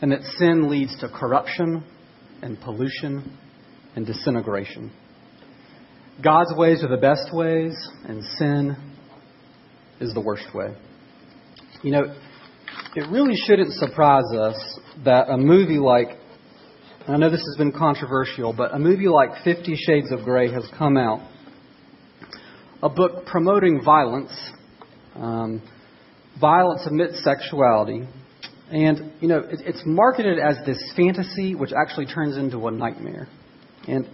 And 0.00 0.12
that 0.12 0.22
sin 0.38 0.70
leads 0.70 0.98
to 1.00 1.08
corruption 1.08 1.84
and 2.40 2.58
pollution 2.58 3.36
and 3.94 4.06
disintegration. 4.06 4.90
God's 6.24 6.54
ways 6.56 6.82
are 6.82 6.88
the 6.88 6.96
best 6.96 7.34
ways, 7.34 7.74
and 8.08 8.24
sin 8.38 8.76
is 10.00 10.14
the 10.14 10.20
worst 10.20 10.54
way. 10.54 10.74
You 11.82 11.92
know, 11.92 12.16
it 12.96 13.10
really 13.10 13.36
shouldn't 13.46 13.72
surprise 13.74 14.24
us 14.38 14.80
that 15.04 15.28
a 15.28 15.36
movie 15.36 15.78
like, 15.78 16.18
I 17.08 17.16
know 17.16 17.30
this 17.30 17.40
has 17.40 17.56
been 17.56 17.72
controversial, 17.72 18.52
but 18.52 18.74
a 18.74 18.78
movie 18.78 19.08
like 19.08 19.42
Fifty 19.42 19.74
Shades 19.74 20.12
of 20.12 20.22
Grey 20.22 20.52
has 20.52 20.68
come 20.78 20.98
out. 20.98 21.26
A 22.82 22.90
book 22.90 23.24
promoting 23.26 23.82
violence, 23.82 24.30
um, 25.16 25.62
violence 26.38 26.86
amidst 26.86 27.24
sexuality. 27.24 28.06
And, 28.70 29.12
you 29.20 29.28
know, 29.28 29.38
it, 29.38 29.60
it's 29.64 29.82
marketed 29.86 30.38
as 30.38 30.56
this 30.66 30.78
fantasy, 30.94 31.54
which 31.54 31.72
actually 31.72 32.06
turns 32.06 32.36
into 32.36 32.68
a 32.68 32.70
nightmare. 32.70 33.28
And 33.88 34.06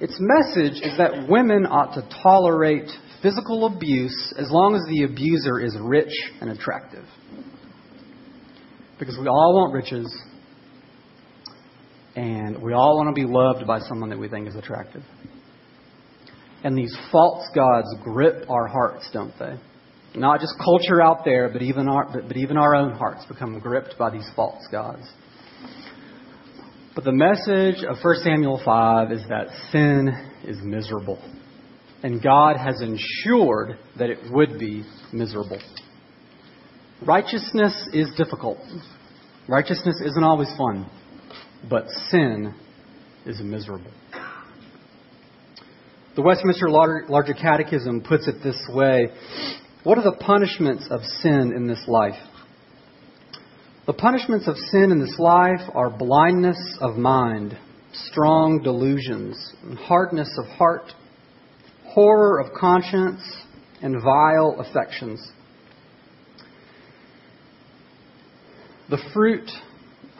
its 0.00 0.16
message 0.18 0.82
is 0.82 0.98
that 0.98 1.28
women 1.28 1.64
ought 1.64 1.94
to 1.94 2.08
tolerate 2.22 2.90
physical 3.22 3.66
abuse 3.66 4.34
as 4.36 4.50
long 4.50 4.74
as 4.74 4.82
the 4.88 5.04
abuser 5.04 5.60
is 5.60 5.76
rich 5.80 6.12
and 6.40 6.50
attractive 6.50 7.04
because 8.98 9.16
we 9.18 9.26
all 9.26 9.54
want 9.54 9.72
riches 9.72 10.12
and 12.14 12.62
we 12.62 12.72
all 12.72 12.96
want 12.96 13.14
to 13.14 13.20
be 13.20 13.26
loved 13.26 13.66
by 13.66 13.78
someone 13.80 14.10
that 14.10 14.18
we 14.18 14.28
think 14.28 14.48
is 14.48 14.54
attractive. 14.54 15.02
And 16.64 16.76
these 16.76 16.96
false 17.10 17.48
gods 17.54 17.88
grip 18.02 18.48
our 18.48 18.66
hearts, 18.66 19.08
don't 19.12 19.32
they? 19.38 19.54
Not 20.14 20.40
just 20.40 20.54
culture 20.62 21.00
out 21.00 21.24
there, 21.24 21.48
but 21.48 21.62
even 21.62 21.88
our, 21.88 22.08
but, 22.12 22.28
but 22.28 22.36
even 22.36 22.56
our 22.56 22.74
own 22.74 22.92
hearts 22.92 23.24
become 23.26 23.58
gripped 23.58 23.96
by 23.98 24.10
these 24.10 24.28
false 24.36 24.66
gods. 24.70 25.10
But 26.94 27.04
the 27.04 27.12
message 27.12 27.82
of 27.84 27.96
1 28.02 28.16
Samuel 28.22 28.60
5 28.62 29.12
is 29.12 29.22
that 29.28 29.46
sin 29.70 30.10
is 30.44 30.58
miserable. 30.62 31.18
And 32.02 32.22
God 32.22 32.56
has 32.56 32.82
ensured 32.82 33.78
that 33.98 34.10
it 34.10 34.18
would 34.30 34.58
be 34.58 34.84
miserable. 35.12 35.60
Righteousness 37.06 37.88
is 37.92 38.08
difficult. 38.16 38.58
Righteousness 39.48 40.00
isn't 40.04 40.22
always 40.22 40.48
fun, 40.58 40.90
but 41.68 41.88
sin 42.10 42.54
is 43.26 43.40
miserable. 43.40 43.90
The 46.14 46.22
Westminster 46.22 46.68
Larger 46.68 47.34
Catechism 47.34 48.02
puts 48.02 48.28
it 48.28 48.42
this 48.42 48.60
way 48.68 49.08
What 49.84 49.98
are 49.98 50.04
the 50.04 50.16
punishments 50.20 50.86
of 50.90 51.00
sin 51.22 51.52
in 51.56 51.66
this 51.66 51.82
life? 51.88 52.20
The 53.86 53.92
punishments 53.92 54.46
of 54.46 54.56
sin 54.70 54.92
in 54.92 55.00
this 55.00 55.18
life 55.18 55.60
are 55.74 55.90
blindness 55.90 56.58
of 56.80 56.96
mind, 56.96 57.56
strong 57.92 58.60
delusions, 58.62 59.54
hardness 59.80 60.30
of 60.38 60.46
heart, 60.56 60.92
horror 61.86 62.40
of 62.40 62.52
conscience, 62.52 63.20
and 63.80 64.00
vile 64.00 64.56
affections. 64.60 65.26
The 68.88 68.98
fruit 69.12 69.50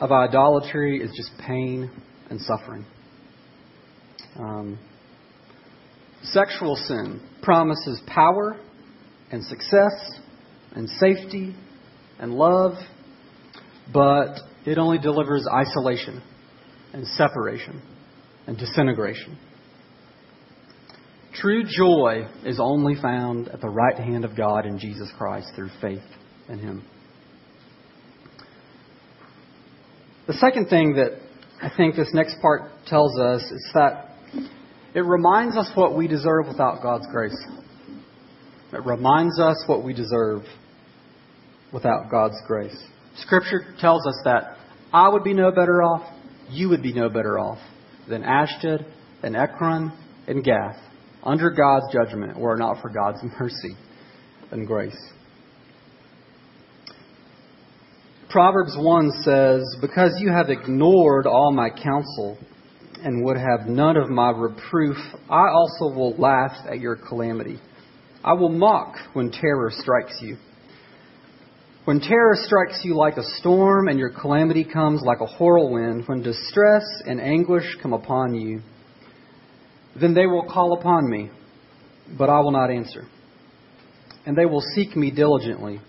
of 0.03 0.11
idolatry 0.11 1.01
is 1.01 1.11
just 1.15 1.31
pain 1.47 1.89
and 2.29 2.41
suffering. 2.41 2.85
Um, 4.37 4.77
sexual 6.23 6.75
sin 6.75 7.25
promises 7.41 8.01
power 8.05 8.59
and 9.31 9.45
success 9.45 10.19
and 10.75 10.89
safety 10.89 11.55
and 12.19 12.33
love, 12.33 12.73
but 13.93 14.39
it 14.65 14.77
only 14.77 14.97
delivers 14.97 15.47
isolation 15.49 16.21
and 16.91 17.07
separation 17.07 17.81
and 18.45 18.57
disintegration. 18.57 19.37
True 21.33 21.63
joy 21.63 22.27
is 22.43 22.59
only 22.59 22.95
found 23.01 23.47
at 23.47 23.61
the 23.61 23.69
right 23.69 23.97
hand 23.97 24.25
of 24.25 24.35
God 24.35 24.65
in 24.65 24.79
Jesus 24.79 25.09
Christ 25.17 25.53
through 25.55 25.69
faith 25.79 26.03
in 26.49 26.59
Him. 26.59 26.83
The 30.25 30.33
second 30.33 30.67
thing 30.69 30.95
that 30.95 31.19
I 31.61 31.69
think 31.75 31.95
this 31.95 32.09
next 32.13 32.39
part 32.41 32.71
tells 32.87 33.19
us 33.19 33.41
is 33.41 33.71
that 33.73 34.15
it 34.95 35.01
reminds 35.01 35.57
us 35.57 35.69
what 35.75 35.97
we 35.97 36.07
deserve 36.07 36.47
without 36.47 36.81
God's 36.81 37.07
grace. 37.11 37.37
It 38.71 38.85
reminds 38.85 39.37
us 39.39 39.61
what 39.67 39.83
we 39.83 39.93
deserve 39.93 40.43
without 41.73 42.09
God's 42.09 42.37
grace. 42.47 42.75
Scripture 43.17 43.75
tells 43.79 44.07
us 44.07 44.19
that 44.23 44.55
I 44.93 45.09
would 45.09 45.25
be 45.25 45.33
no 45.33 45.51
better 45.51 45.83
off, 45.83 46.09
you 46.49 46.69
would 46.69 46.81
be 46.81 46.93
no 46.93 47.09
better 47.09 47.37
off 47.37 47.59
than 48.07 48.23
Ashdod 48.23 48.85
and 49.23 49.35
Ekron 49.35 49.91
and 50.27 50.41
Gath 50.41 50.77
under 51.21 51.51
God's 51.51 51.91
judgment 51.91 52.39
were 52.39 52.55
it 52.55 52.59
not 52.59 52.81
for 52.81 52.89
God's 52.89 53.19
mercy 53.39 53.75
and 54.51 54.65
grace. 54.65 54.97
Proverbs 58.33 58.75
1 58.75 59.11
says, 59.23 59.77
Because 59.79 60.15
you 60.17 60.31
have 60.31 60.49
ignored 60.49 61.27
all 61.27 61.51
my 61.51 61.69
counsel 61.69 62.35
and 63.03 63.23
would 63.23 63.37
have 63.37 63.67
none 63.67 63.95
of 63.95 64.09
my 64.09 64.31
reproof, 64.31 64.97
I 65.29 65.49
also 65.49 65.95
will 65.95 66.15
laugh 66.17 66.53
at 66.67 66.79
your 66.79 66.95
calamity. 66.95 67.59
I 68.23 68.33
will 68.33 68.49
mock 68.49 68.95
when 69.13 69.29
terror 69.29 69.69
strikes 69.69 70.17
you. 70.19 70.37
When 71.85 71.99
terror 71.99 72.33
strikes 72.33 72.81
you 72.83 72.95
like 72.95 73.17
a 73.17 73.37
storm 73.37 73.87
and 73.87 73.99
your 73.99 74.09
calamity 74.09 74.63
comes 74.63 75.03
like 75.03 75.19
a 75.19 75.27
whirlwind, 75.37 76.05
when 76.07 76.23
distress 76.23 76.85
and 77.05 77.21
anguish 77.21 77.77
come 77.83 77.93
upon 77.93 78.33
you, 78.33 78.61
then 80.01 80.15
they 80.15 80.25
will 80.25 80.49
call 80.51 80.75
upon 80.79 81.07
me, 81.07 81.29
but 82.17 82.31
I 82.31 82.39
will 82.39 82.51
not 82.51 82.71
answer. 82.71 83.05
And 84.25 84.35
they 84.35 84.47
will 84.47 84.63
seek 84.73 84.95
me 84.95 85.11
diligently, 85.11 85.81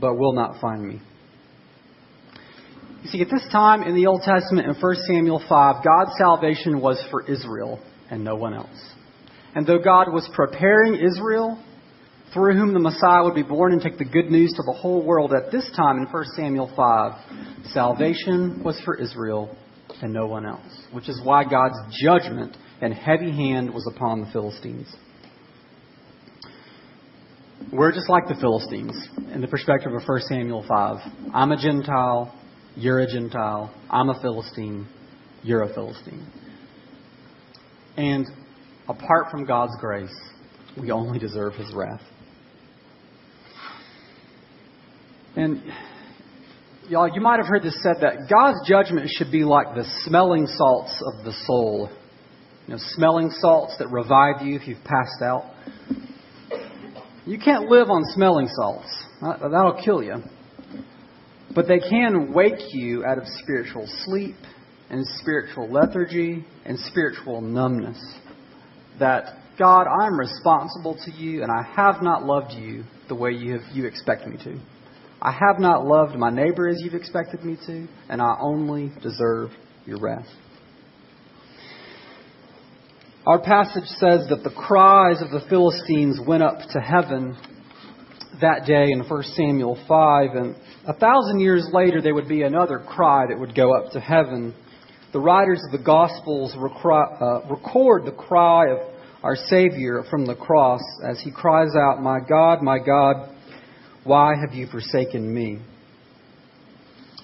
but 0.00 0.14
will 0.14 0.32
not 0.32 0.60
find 0.60 0.86
me. 0.86 1.00
You 3.02 3.10
see, 3.10 3.20
at 3.22 3.30
this 3.30 3.46
time 3.52 3.82
in 3.82 3.94
the 3.94 4.06
Old 4.06 4.22
Testament, 4.22 4.66
in 4.66 4.74
1 4.74 4.94
Samuel 5.06 5.42
5, 5.48 5.84
God's 5.84 6.10
salvation 6.18 6.80
was 6.80 7.02
for 7.10 7.24
Israel 7.26 7.80
and 8.10 8.24
no 8.24 8.34
one 8.34 8.54
else. 8.54 8.92
And 9.54 9.66
though 9.66 9.78
God 9.78 10.12
was 10.12 10.28
preparing 10.34 10.94
Israel 10.94 11.62
through 12.34 12.54
whom 12.54 12.74
the 12.74 12.80
Messiah 12.80 13.24
would 13.24 13.34
be 13.34 13.42
born 13.42 13.72
and 13.72 13.80
take 13.80 13.98
the 13.98 14.04
good 14.04 14.30
news 14.30 14.52
to 14.52 14.62
the 14.62 14.72
whole 14.72 15.04
world 15.04 15.32
at 15.32 15.50
this 15.50 15.70
time 15.76 15.96
in 15.98 16.04
1 16.04 16.24
Samuel 16.36 16.70
5. 16.76 17.66
Salvation 17.72 18.62
was 18.62 18.80
for 18.84 18.96
Israel 18.96 19.56
and 20.02 20.12
no 20.12 20.26
one 20.26 20.44
else, 20.44 20.86
which 20.92 21.08
is 21.08 21.20
why 21.24 21.44
God's 21.44 21.76
judgment 22.02 22.56
and 22.80 22.92
heavy 22.92 23.30
hand 23.30 23.72
was 23.72 23.90
upon 23.94 24.20
the 24.20 24.30
Philistines. 24.32 24.94
We're 27.72 27.92
just 27.92 28.08
like 28.08 28.28
the 28.28 28.36
Philistines 28.40 29.08
in 29.32 29.40
the 29.40 29.48
perspective 29.48 29.92
of 29.92 30.02
1 30.06 30.20
Samuel 30.28 30.64
5. 30.68 30.96
I'm 31.34 31.52
a 31.52 31.56
Gentile, 31.60 32.34
you're 32.78 33.00
a 33.00 33.06
Gentile, 33.06 33.74
I'm 33.90 34.08
a 34.08 34.20
Philistine, 34.20 34.86
you're 35.42 35.62
a 35.62 35.74
Philistine. 35.74 36.26
And 37.96 38.26
apart 38.88 39.30
from 39.30 39.44
God's 39.44 39.76
grace, 39.80 40.14
we 40.80 40.92
only 40.92 41.18
deserve 41.18 41.54
his 41.54 41.74
wrath. 41.74 42.02
And 45.34 45.62
y'all, 46.88 47.08
you 47.12 47.20
might 47.20 47.38
have 47.38 47.46
heard 47.46 47.64
this 47.64 47.82
said 47.82 47.96
that 48.02 48.28
God's 48.30 48.58
judgment 48.68 49.10
should 49.12 49.32
be 49.32 49.42
like 49.42 49.74
the 49.74 49.84
smelling 50.04 50.46
salts 50.46 51.02
of 51.04 51.24
the 51.24 51.32
soul. 51.46 51.90
You 52.66 52.74
know, 52.74 52.80
smelling 52.94 53.30
salts 53.40 53.76
that 53.78 53.88
revive 53.90 54.46
you 54.46 54.54
if 54.54 54.68
you've 54.68 54.84
passed 54.84 55.22
out. 55.22 55.50
You 57.26 57.38
can't 57.38 57.68
live 57.68 57.90
on 57.90 58.02
smelling 58.14 58.48
salts. 58.48 59.04
That'll 59.20 59.80
kill 59.84 60.02
you. 60.02 60.22
But 61.58 61.66
they 61.66 61.80
can 61.80 62.32
wake 62.32 62.72
you 62.72 63.04
out 63.04 63.18
of 63.18 63.24
spiritual 63.42 63.88
sleep 64.04 64.36
and 64.90 65.04
spiritual 65.20 65.68
lethargy 65.68 66.46
and 66.64 66.78
spiritual 66.78 67.40
numbness. 67.40 67.98
That, 69.00 69.40
God, 69.58 69.88
I'm 69.88 70.16
responsible 70.16 70.96
to 71.04 71.10
you 71.10 71.42
and 71.42 71.50
I 71.50 71.64
have 71.74 72.00
not 72.00 72.24
loved 72.24 72.52
you 72.52 72.84
the 73.08 73.16
way 73.16 73.32
you, 73.32 73.54
have, 73.54 73.62
you 73.74 73.86
expect 73.86 74.24
me 74.28 74.36
to. 74.44 74.60
I 75.20 75.32
have 75.32 75.58
not 75.58 75.84
loved 75.84 76.14
my 76.14 76.30
neighbor 76.30 76.68
as 76.68 76.80
you've 76.80 76.94
expected 76.94 77.42
me 77.42 77.56
to, 77.66 77.88
and 78.08 78.22
I 78.22 78.36
only 78.40 78.92
deserve 79.02 79.50
your 79.84 79.98
wrath. 79.98 80.28
Our 83.26 83.40
passage 83.40 83.88
says 83.98 84.28
that 84.28 84.44
the 84.44 84.54
cries 84.56 85.20
of 85.20 85.32
the 85.32 85.44
Philistines 85.50 86.20
went 86.24 86.44
up 86.44 86.60
to 86.70 86.80
heaven 86.80 87.36
that 88.40 88.66
day 88.66 88.90
in 88.92 89.00
1 89.00 89.22
Samuel 89.34 89.78
5, 89.86 90.30
and 90.34 90.56
a 90.86 90.94
thousand 90.94 91.40
years 91.40 91.68
later 91.72 92.00
there 92.00 92.14
would 92.14 92.28
be 92.28 92.42
another 92.42 92.78
cry 92.78 93.26
that 93.28 93.38
would 93.38 93.54
go 93.54 93.76
up 93.76 93.92
to 93.92 94.00
heaven. 94.00 94.54
The 95.12 95.20
writers 95.20 95.62
of 95.66 95.72
the 95.72 95.84
Gospels 95.84 96.54
uh, 96.54 97.40
record 97.48 98.04
the 98.04 98.14
cry 98.16 98.70
of 98.70 98.78
our 99.22 99.36
Savior 99.36 100.04
from 100.10 100.26
the 100.26 100.34
cross 100.34 100.80
as 101.08 101.20
he 101.20 101.30
cries 101.30 101.74
out, 101.76 102.02
My 102.02 102.18
God, 102.26 102.62
my 102.62 102.78
God, 102.78 103.34
why 104.04 104.34
have 104.40 104.54
you 104.54 104.66
forsaken 104.66 105.32
me? 105.32 105.60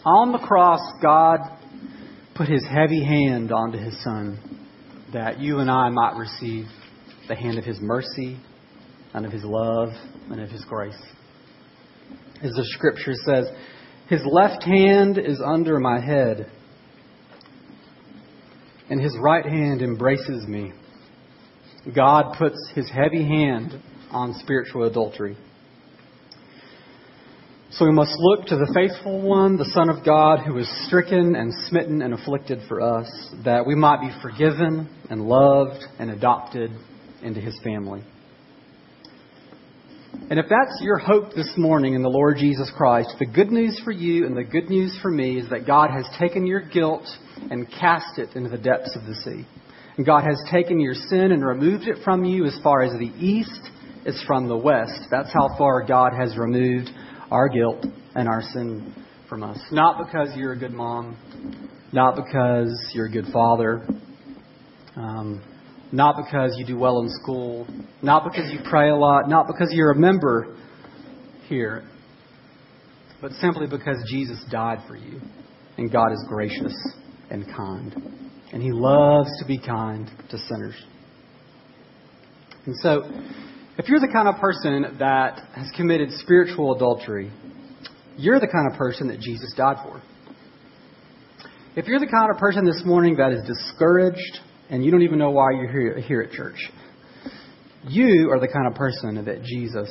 On 0.04 0.32
the 0.32 0.38
cross, 0.38 0.80
God 1.00 1.38
put 2.34 2.48
his 2.48 2.64
heavy 2.66 3.02
hand 3.04 3.52
onto 3.52 3.78
his 3.78 4.02
son 4.02 4.38
that 5.12 5.38
you 5.38 5.60
and 5.60 5.70
I 5.70 5.88
might 5.88 6.16
receive 6.16 6.66
the 7.28 7.36
hand 7.36 7.58
of 7.58 7.64
his 7.64 7.78
mercy 7.80 8.38
and 9.14 9.24
of 9.24 9.32
his 9.32 9.44
love 9.44 9.90
and 10.30 10.40
of 10.40 10.50
his 10.50 10.64
grace. 10.64 11.00
As 12.42 12.50
the 12.52 12.64
scripture 12.64 13.14
says, 13.24 13.46
his 14.08 14.20
left 14.30 14.62
hand 14.64 15.16
is 15.16 15.40
under 15.42 15.80
my 15.80 15.98
head, 15.98 16.50
and 18.90 19.00
his 19.00 19.16
right 19.18 19.46
hand 19.46 19.80
embraces 19.80 20.46
me. 20.46 20.72
God 21.94 22.36
puts 22.38 22.56
his 22.74 22.90
heavy 22.90 23.24
hand 23.24 23.80
on 24.10 24.34
spiritual 24.40 24.84
adultery. 24.84 25.36
So 27.70 27.86
we 27.86 27.92
must 27.92 28.14
look 28.18 28.46
to 28.46 28.56
the 28.56 28.70
faithful 28.74 29.20
one, 29.20 29.56
the 29.56 29.64
Son 29.64 29.88
of 29.88 30.04
God, 30.04 30.40
who 30.46 30.54
was 30.54 30.68
stricken 30.86 31.34
and 31.34 31.52
smitten 31.68 32.02
and 32.02 32.14
afflicted 32.14 32.60
for 32.68 32.80
us, 32.80 33.08
that 33.44 33.66
we 33.66 33.74
might 33.74 34.00
be 34.00 34.10
forgiven 34.22 34.88
and 35.10 35.22
loved 35.22 35.82
and 35.98 36.10
adopted 36.10 36.70
into 37.22 37.40
his 37.40 37.58
family. 37.64 38.04
And 40.30 40.38
if 40.38 40.46
that's 40.48 40.80
your 40.80 40.98
hope 40.98 41.34
this 41.34 41.52
morning 41.56 41.94
in 41.94 42.02
the 42.02 42.08
Lord 42.08 42.36
Jesus 42.38 42.70
Christ, 42.76 43.14
the 43.18 43.26
good 43.26 43.50
news 43.50 43.80
for 43.84 43.92
you 43.92 44.26
and 44.26 44.36
the 44.36 44.44
good 44.44 44.70
news 44.70 44.96
for 45.02 45.10
me 45.10 45.38
is 45.38 45.50
that 45.50 45.66
God 45.66 45.90
has 45.90 46.06
taken 46.18 46.46
your 46.46 46.60
guilt 46.60 47.04
and 47.50 47.70
cast 47.70 48.18
it 48.18 48.34
into 48.34 48.48
the 48.48 48.58
depths 48.58 48.96
of 48.96 49.04
the 49.04 49.14
sea. 49.16 49.46
And 49.96 50.06
God 50.06 50.24
has 50.24 50.40
taken 50.50 50.80
your 50.80 50.94
sin 50.94 51.32
and 51.32 51.44
removed 51.44 51.88
it 51.88 51.98
from 52.04 52.24
you 52.24 52.46
as 52.46 52.58
far 52.62 52.82
as 52.82 52.92
the 52.92 53.12
east 53.18 53.70
is 54.06 54.22
from 54.26 54.48
the 54.48 54.56
west. 54.56 55.08
That's 55.10 55.32
how 55.32 55.56
far 55.58 55.84
God 55.86 56.12
has 56.14 56.36
removed 56.38 56.90
our 57.30 57.48
guilt 57.48 57.84
and 58.14 58.28
our 58.28 58.42
sin 58.42 58.94
from 59.28 59.42
us. 59.42 59.58
Not 59.72 60.06
because 60.06 60.36
you're 60.36 60.52
a 60.52 60.58
good 60.58 60.72
mom, 60.72 61.16
not 61.92 62.16
because 62.16 62.72
you're 62.94 63.06
a 63.06 63.12
good 63.12 63.26
father, 63.32 63.86
um, 64.96 65.42
not 65.94 66.16
because 66.16 66.56
you 66.58 66.66
do 66.66 66.76
well 66.76 67.00
in 67.00 67.08
school, 67.08 67.68
not 68.02 68.24
because 68.24 68.52
you 68.52 68.58
pray 68.68 68.90
a 68.90 68.96
lot, 68.96 69.28
not 69.28 69.46
because 69.46 69.68
you're 69.70 69.92
a 69.92 69.96
member 69.96 70.56
here, 71.46 71.88
but 73.20 73.30
simply 73.34 73.68
because 73.68 73.96
Jesus 74.10 74.44
died 74.50 74.78
for 74.88 74.96
you. 74.96 75.20
And 75.78 75.90
God 75.92 76.12
is 76.12 76.24
gracious 76.28 76.74
and 77.30 77.46
kind. 77.46 77.94
And 78.52 78.60
He 78.60 78.72
loves 78.72 79.30
to 79.40 79.46
be 79.46 79.58
kind 79.58 80.10
to 80.30 80.38
sinners. 80.38 80.74
And 82.66 82.74
so, 82.78 83.02
if 83.78 83.88
you're 83.88 84.00
the 84.00 84.10
kind 84.12 84.26
of 84.26 84.36
person 84.40 84.96
that 84.98 85.40
has 85.54 85.70
committed 85.76 86.10
spiritual 86.12 86.74
adultery, 86.74 87.30
you're 88.16 88.40
the 88.40 88.48
kind 88.48 88.70
of 88.70 88.76
person 88.76 89.08
that 89.08 89.20
Jesus 89.20 89.52
died 89.56 89.76
for. 89.84 90.02
If 91.76 91.86
you're 91.86 92.00
the 92.00 92.06
kind 92.06 92.30
of 92.32 92.38
person 92.38 92.64
this 92.64 92.82
morning 92.84 93.16
that 93.16 93.32
is 93.32 93.46
discouraged 93.46 94.40
and 94.70 94.84
you 94.84 94.90
don't 94.90 95.02
even 95.02 95.18
know 95.18 95.30
why 95.30 95.52
you're 95.52 96.00
here, 96.00 96.22
at 96.22 96.32
church, 96.32 96.56
you 97.86 98.30
are 98.30 98.40
the 98.40 98.48
kind 98.48 98.66
of 98.66 98.74
person 98.74 99.24
that 99.24 99.42
Jesus 99.42 99.90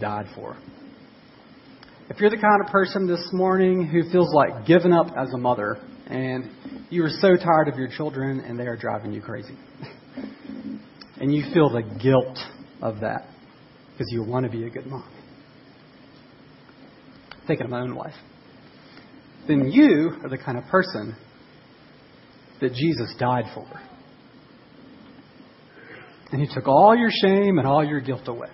died 0.00 0.26
for. 0.34 0.56
If 2.08 2.20
you're 2.20 2.30
the 2.30 2.36
kind 2.36 2.64
of 2.64 2.70
person 2.70 3.06
this 3.06 3.26
morning 3.32 3.86
who 3.86 4.10
feels 4.10 4.32
like 4.34 4.66
giving 4.66 4.92
up 4.92 5.08
as 5.16 5.32
a 5.34 5.38
mother 5.38 5.78
and 6.06 6.50
you 6.90 7.04
are 7.04 7.10
so 7.10 7.36
tired 7.36 7.68
of 7.68 7.76
your 7.78 7.88
children 7.88 8.40
and 8.40 8.58
they 8.58 8.66
are 8.66 8.76
driving 8.76 9.12
you 9.12 9.22
crazy, 9.22 9.56
and 11.20 11.34
you 11.34 11.52
feel 11.52 11.70
the 11.70 11.82
guilt 12.02 12.38
of 12.80 13.00
that 13.00 13.26
because 13.92 14.06
you 14.10 14.22
want 14.22 14.44
to 14.44 14.50
be 14.50 14.64
a 14.66 14.70
good 14.70 14.86
mom. 14.86 15.08
Thinking 17.46 17.64
of 17.64 17.70
my 17.70 17.80
own 17.80 17.94
life. 17.94 18.14
Then 19.48 19.70
you 19.72 20.18
are 20.22 20.28
the 20.28 20.38
kind 20.38 20.56
of 20.56 20.64
person 20.64 21.16
that 22.60 22.72
Jesus 22.72 23.14
died 23.18 23.44
for. 23.54 23.66
And 26.32 26.40
He 26.40 26.52
took 26.52 26.66
all 26.66 26.96
your 26.96 27.10
shame 27.10 27.58
and 27.58 27.66
all 27.66 27.84
your 27.84 28.00
guilt 28.00 28.26
away. 28.26 28.48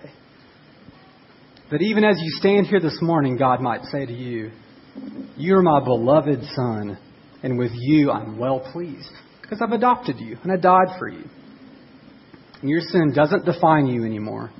That 1.71 1.81
even 1.81 2.03
as 2.03 2.17
you 2.19 2.31
stand 2.39 2.67
here 2.67 2.81
this 2.81 2.97
morning, 3.01 3.37
God 3.37 3.61
might 3.61 3.83
say 3.85 4.05
to 4.05 4.13
you, 4.13 4.51
You're 5.37 5.61
my 5.61 5.83
beloved 5.83 6.43
Son, 6.55 6.97
and 7.41 7.57
with 7.57 7.71
you 7.73 8.11
I'm 8.11 8.37
well 8.37 8.59
pleased 8.73 9.11
because 9.41 9.61
I've 9.61 9.71
adopted 9.71 10.19
you 10.19 10.37
and 10.43 10.51
I 10.51 10.57
died 10.57 10.97
for 10.99 11.07
you. 11.07 11.23
And 12.61 12.69
your 12.69 12.81
sin 12.81 13.13
doesn't 13.15 13.45
define 13.45 13.87
you 13.87 14.03
anymore. 14.03 14.51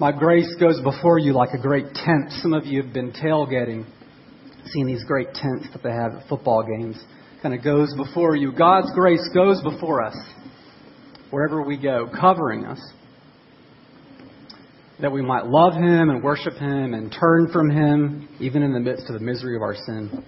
My 0.00 0.10
grace 0.10 0.52
goes 0.58 0.80
before 0.82 1.18
you 1.18 1.34
like 1.34 1.50
a 1.52 1.60
great 1.60 1.92
tent. 1.94 2.30
Some 2.42 2.54
of 2.54 2.64
you 2.64 2.82
have 2.82 2.92
been 2.92 3.12
tailgating, 3.12 3.84
seeing 4.66 4.86
these 4.86 5.04
great 5.04 5.28
tents 5.34 5.66
that 5.72 5.82
they 5.82 5.90
have 5.90 6.14
at 6.14 6.28
football 6.28 6.64
games. 6.78 6.96
Kind 7.42 7.54
of 7.54 7.62
goes 7.62 7.94
before 7.96 8.34
you. 8.34 8.50
God's 8.52 8.90
grace 8.94 9.28
goes 9.34 9.60
before 9.62 10.02
us 10.02 10.16
wherever 11.34 11.62
we 11.62 11.76
go, 11.76 12.08
covering 12.20 12.64
us. 12.64 12.80
That 15.00 15.12
we 15.12 15.20
might 15.20 15.46
love 15.46 15.74
Him 15.74 16.08
and 16.10 16.22
worship 16.22 16.54
Him 16.54 16.94
and 16.94 17.12
turn 17.12 17.50
from 17.52 17.68
Him, 17.68 18.28
even 18.40 18.62
in 18.62 18.72
the 18.72 18.80
midst 18.80 19.06
of 19.08 19.14
the 19.14 19.24
misery 19.24 19.56
of 19.56 19.62
our 19.62 19.74
sin. 19.74 20.24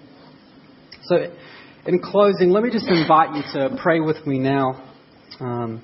So, 1.03 1.33
in 1.85 2.01
closing, 2.01 2.49
let 2.49 2.63
me 2.63 2.69
just 2.69 2.87
invite 2.87 3.35
you 3.35 3.43
to 3.53 3.77
pray 3.81 4.01
with 4.01 4.25
me 4.27 4.39
now. 4.39 4.83
Um, 5.39 5.81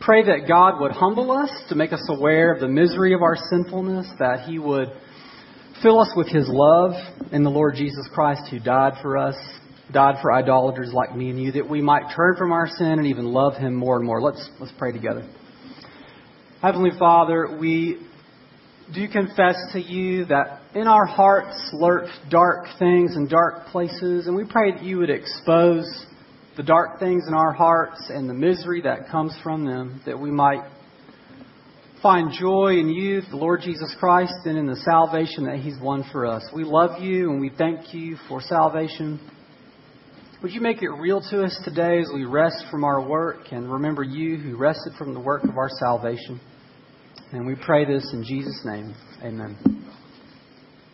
Pray 0.00 0.22
that 0.22 0.46
God 0.46 0.80
would 0.80 0.92
humble 0.92 1.32
us 1.32 1.50
to 1.68 1.74
make 1.74 1.92
us 1.92 2.08
aware 2.08 2.54
of 2.54 2.60
the 2.60 2.68
misery 2.68 3.14
of 3.14 3.22
our 3.22 3.36
sinfulness, 3.50 4.06
that 4.20 4.48
He 4.48 4.58
would 4.58 4.88
Fill 5.82 6.00
us 6.00 6.12
with 6.16 6.26
His 6.28 6.48
love 6.48 6.92
in 7.30 7.44
the 7.44 7.50
Lord 7.50 7.76
Jesus 7.76 8.08
Christ 8.12 8.42
who 8.50 8.58
died 8.58 8.94
for 9.00 9.16
us, 9.16 9.36
died 9.92 10.16
for 10.20 10.32
idolaters 10.32 10.90
like 10.92 11.16
me 11.16 11.30
and 11.30 11.42
you, 11.42 11.52
that 11.52 11.68
we 11.68 11.80
might 11.80 12.14
turn 12.14 12.36
from 12.36 12.52
our 12.52 12.68
sin 12.68 12.98
and 12.98 13.06
even 13.06 13.26
love 13.26 13.54
Him 13.54 13.74
more 13.74 13.96
and 13.96 14.04
more. 14.04 14.20
Let's, 14.20 14.48
let's 14.60 14.72
pray 14.78 14.92
together. 14.92 15.28
Heavenly 16.60 16.90
Father, 16.98 17.56
we 17.58 17.98
do 18.92 19.06
confess 19.08 19.56
to 19.72 19.80
you 19.80 20.24
that 20.26 20.60
in 20.74 20.86
our 20.86 21.06
hearts 21.06 21.70
lurk 21.72 22.08
dark 22.30 22.66
things 22.78 23.16
and 23.16 23.28
dark 23.28 23.66
places, 23.66 24.26
and 24.26 24.36
we 24.36 24.44
pray 24.44 24.72
that 24.72 24.82
you 24.82 24.98
would 24.98 25.10
expose 25.10 25.86
the 26.56 26.62
dark 26.62 26.98
things 26.98 27.24
in 27.28 27.34
our 27.34 27.52
hearts 27.52 28.10
and 28.10 28.28
the 28.28 28.34
misery 28.34 28.82
that 28.82 29.08
comes 29.10 29.36
from 29.42 29.64
them, 29.64 30.02
that 30.04 30.18
we 30.18 30.30
might 30.30 30.68
find 32.02 32.32
joy 32.32 32.78
in 32.78 32.88
you, 32.88 33.22
the 33.30 33.36
Lord 33.36 33.60
Jesus 33.62 33.94
Christ, 33.98 34.34
and 34.44 34.58
in 34.58 34.66
the 34.66 34.76
salvation 34.76 35.44
that 35.44 35.56
He's 35.56 35.78
won 35.80 36.04
for 36.10 36.26
us. 36.26 36.48
We 36.54 36.64
love 36.64 37.00
you 37.02 37.30
and 37.30 37.40
we 37.40 37.50
thank 37.56 37.94
you 37.94 38.16
for 38.28 38.40
salvation. 38.40 39.20
Would 40.40 40.52
you 40.52 40.60
make 40.60 40.82
it 40.82 40.90
real 40.90 41.20
to 41.30 41.42
us 41.42 41.60
today 41.64 41.98
as 41.98 42.10
we 42.14 42.24
rest 42.24 42.66
from 42.70 42.84
our 42.84 43.04
work 43.04 43.50
and 43.50 43.68
remember 43.72 44.04
you 44.04 44.36
who 44.36 44.56
rested 44.56 44.92
from 44.96 45.12
the 45.12 45.18
work 45.18 45.42
of 45.42 45.58
our 45.58 45.68
salvation? 45.80 46.40
And 47.32 47.44
we 47.44 47.56
pray 47.56 47.84
this 47.84 48.08
in 48.12 48.22
Jesus' 48.22 48.60
name. 48.64 48.94
Amen. 49.20 49.87